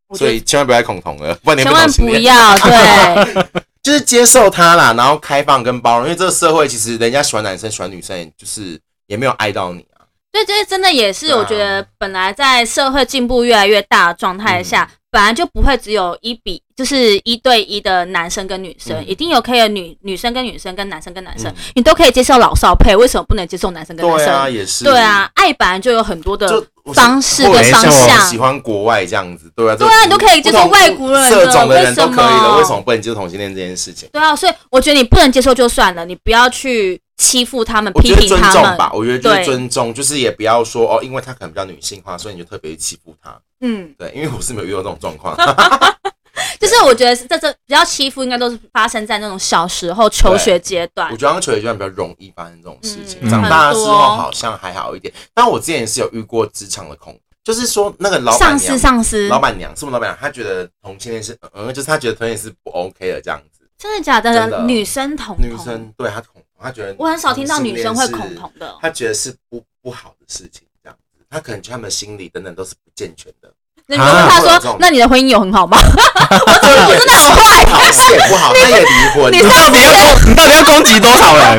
[0.08, 2.22] 我觉得所以千万不要再恐同了，不然你会千万变同性恋。
[2.22, 3.60] 不要对。
[3.82, 9.86] 就是接受他啦，然后开放跟包容，因为这个社会其实人家喜欢男生喜欢女生，就是也没有爱到你。
[10.30, 10.32] 啊。
[10.32, 24.26] 对，这真的也是，我觉得本来在社会进步越来越大的状态下，嗯本来就不会只有一比，就是一对一的男生跟女生，嗯一定有可以有女女生跟女生跟男生跟男生，嗯你都可以接受老少配，为什么不能接受男生跟男生？
[24.28, 24.84] 对啊，也是。
[24.84, 26.64] 对啊，爱本来就有很多的
[26.94, 28.38] 方式跟方向喜。
[28.38, 34.08] 欢国外这样子，对啊，对啊你都可以接受外国人的色种的人都可以为什的，么为什么不能接受同性恋这件事情？
[34.12, 38.64] 对啊，所以我觉得你不能接受就算了，你不要去欺负他们、批我觉得尊评他们。
[38.64, 43.38] 重吧，我觉得就是尊重，就是也不要说哦，因为他可能比较女性化，所以你就特别欺负他。
[43.60, 45.36] 嗯，对，因为我是没有遇到这种状况。
[46.58, 51.16] 就是我觉得这这比较欺负，应该都是发生在那种小时候求学阶段我。
[51.16, 55.12] 觉得刚求学阶段比较容易发生这种事情，嗯长大的时候好像还好一点。
[55.34, 63.60] 但我之前是有遇过职场的恐，就是说那个老板上司娘，上司，老板娘是不是老板娘，她觉得同性恋是，嗯，就是她觉得同性恋是不 OK 的这样子。
[63.76, 64.48] 真的假的？
[64.48, 68.76] 的女生同，女生对她恐，她觉得我很少听到女生会恐同的。
[68.80, 73.50] 他觉得是不不好的事情，这样子，他可能他们心理等等都是不健全的。
[73.86, 79.32] 那你就问他说会有这种：“那你的婚姻有很好吗 我真的很坏，好事也不好，她也离婚。
[79.32, 81.58] 你你到底要攻，你到底要攻击多少人？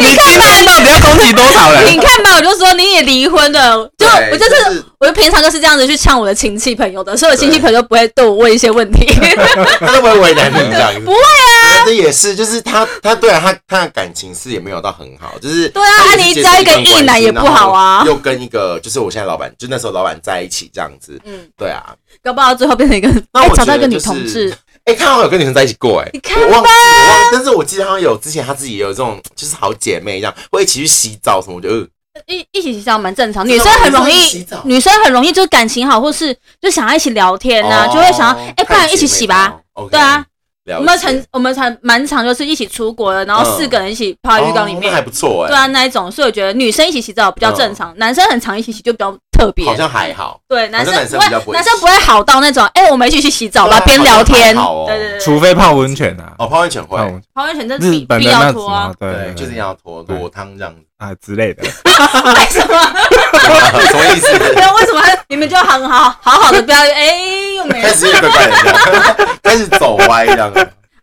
[0.00, 1.86] 你今天到底要攻击多少？”人？
[1.92, 9.06] 你看吧，我就说你也离婚了，就我就是，我就平常就是这样子去呛我的亲戚朋友的，所以我亲戚朋友不会对我问一些问题。
[9.80, 11.00] 他都不会为难你这样 子。
[11.00, 21.94] 不会啊，这也是，就是他他对啊，他他的感情是也没有到很好，就是对啊你交一个异男也不好啊又跟一个就是我现在老板，就那时候老板在一起这样子，嗯，对啊。
[22.22, 24.52] 搞不好最后变成一个，那我哎找到一个女同志，
[24.86, 31.74] 哎、他好像有跟女生在一起过哎、你看我忘记我忘，但是我记得好像有之前他自己有这种就是好姐妹一样，会一起去洗澡什么，我觉得、
[32.14, 39.54] 呃一一起洗澡蛮正常，女生很容易女生很容易就是感情好，或是就想要一起聊天呐，哦就会想要，哎，不然一起洗吧。。
[39.90, 40.24] 对啊，
[40.78, 49.64] 我们解曾我们才蛮常就是一起出国的，然后四个人一起泡在浴缸里面哦那还，不错哎，对啊那一种，所以我觉得女生一起洗澡比较正常，男生很常一起洗就比较特别。
[49.66, 50.40] 好像还好。
[50.48, 54.54] 对，男生男生不比较不会会男生不会好到那种，哎，我们一起去洗澡吧，边聊天。
[54.56, 56.98] 好好哦对对对，除非泡温泉啊，哦，泡温泉会
[57.34, 61.62] 泡，温泉这日本的那种要脱啊啊，，对对，就是要脱对裸汤这样子，啊之类的。
[61.66, 62.82] 为什么？
[63.86, 64.32] 什么意思？
[64.32, 67.16] 为什么你们就很好好好的不要哎
[67.56, 70.52] 又没开始怪怪的这样， 开始走歪这样。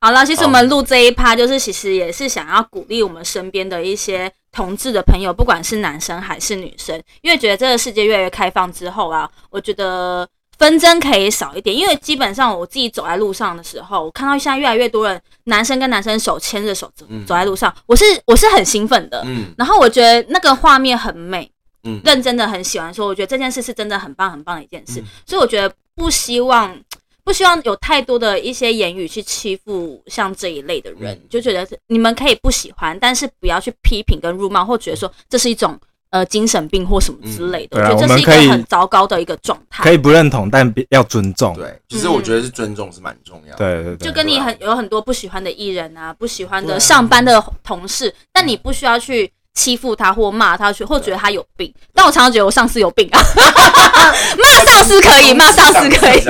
[0.04, 10.28] 好了，其实我们录这一趴，就是其实也是想要鼓励我们身边的一些同志的朋友，不管是男生还是女生，因为觉得这个世界越来越开放之后啊，我觉得
[10.58, 11.74] 纷争可以少一点。
[11.74, 19.24] 因为基本上我自己走在路上的时候，我看到现在越来越多人男生跟男生手牵着手走嗯走在路上，我是我是很兴奋的。
[19.26, 21.50] 嗯然后我觉得那个画面很美，
[21.86, 26.78] 嗯，认真的很喜欢说，我觉得这件事是真的很棒很棒的一件事，嗯所以我觉得不希望
[27.24, 39.84] 不希望有太多的一些言语去欺负像这一类的人，嗯就觉得你们可以不喜欢，但是不要去批评跟辱骂，或觉得说这是一种呃精神病或什么之类的，嗯啊我觉得这是一个很糟糕的一个状态。
[39.84, 41.56] 可以不认同，但要尊重。
[41.56, 43.58] 对，其实我觉得是尊重是蛮重要的。
[43.58, 51.74] 对对对，就跟你很有很多不喜欢的艺人啊，不喜欢的上班的同事，但你不需要去欺负他或骂他，去或觉得他有病。
[51.94, 53.20] 但我常常觉得我上司有病啊，
[54.38, 56.22] 骂上司可以，骂上司可以。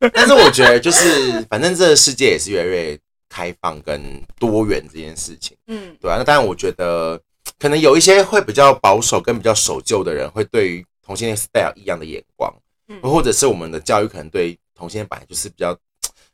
[0.12, 4.00] 但是我觉得就是，反正这个世界也是越来越开放跟
[4.38, 7.20] 多元这件事情，嗯，对啊，那当然，我觉得
[7.58, 12.52] 可能有一些会比较保守跟比较守旧的人，会对于同性恋 style 异样的眼光，
[12.88, 13.00] 嗯。
[13.02, 15.76] 或者是我们的教育可能对同性恋本来就是比较，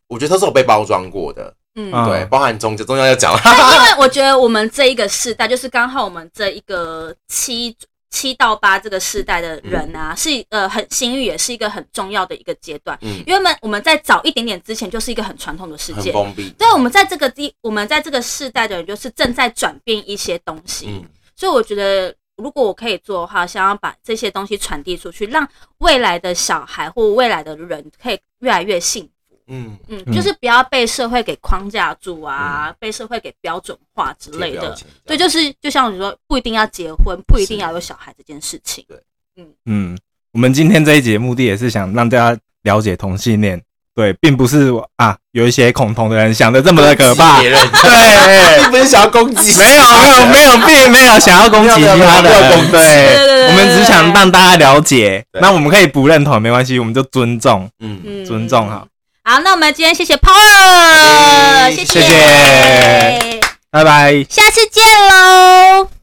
[0.09, 7.77] 我觉得都是有被包装过的，嗯啊对，包含宗教，宗教要讲因为我觉得我们这一个世代，就是刚好我们这一个七
[8.11, 12.99] 七到八这个世代的人啊，是呃很幸运，也是一个很重要的一个阶段。
[13.03, 16.13] 嗯，因为我们我们在早一点点之前，就是一个很传统的世界。
[16.13, 20.87] 很封闭，对，我们在这个地，我们在这个世代的人，就是正在转变一些东西。
[20.89, 21.05] 嗯，
[21.35, 25.47] 所以我觉得，如果我可以做的话，想要把这些东西传递出去，让
[25.79, 29.11] 未来的小孩或未来的人可以越来越幸福。
[29.49, 30.15] 嗯，嗯，嗯。
[30.15, 34.77] 就是不要被社会给框架住啊，被社会给标准化之类的。
[35.05, 38.85] 对，就是就像你说，不一定要结婚，不一定要有小孩这件事情。
[38.89, 38.99] 对
[39.37, 39.47] 嗯。
[39.67, 39.99] 嗯，
[40.33, 43.63] 我们今天这一节目的也是想让大家了解同性恋，
[43.95, 48.63] 对，并不是啊有一些恐同的人想的这么的可怕，别人，对。
[48.63, 58.25] 并不是想要攻击，没有没有没有，并没有想要攻击其他没有没有没有人，对对对对，我们只想让大家了解，那我们可以不认同没关系，我们就尊重，嗯，嗯。
[58.25, 58.87] 尊重好。
[59.29, 63.41] 好，那我们今天谢谢 Power，谢谢谢
[63.73, 64.25] 拜拜。
[64.31, 65.96] 下次见喽。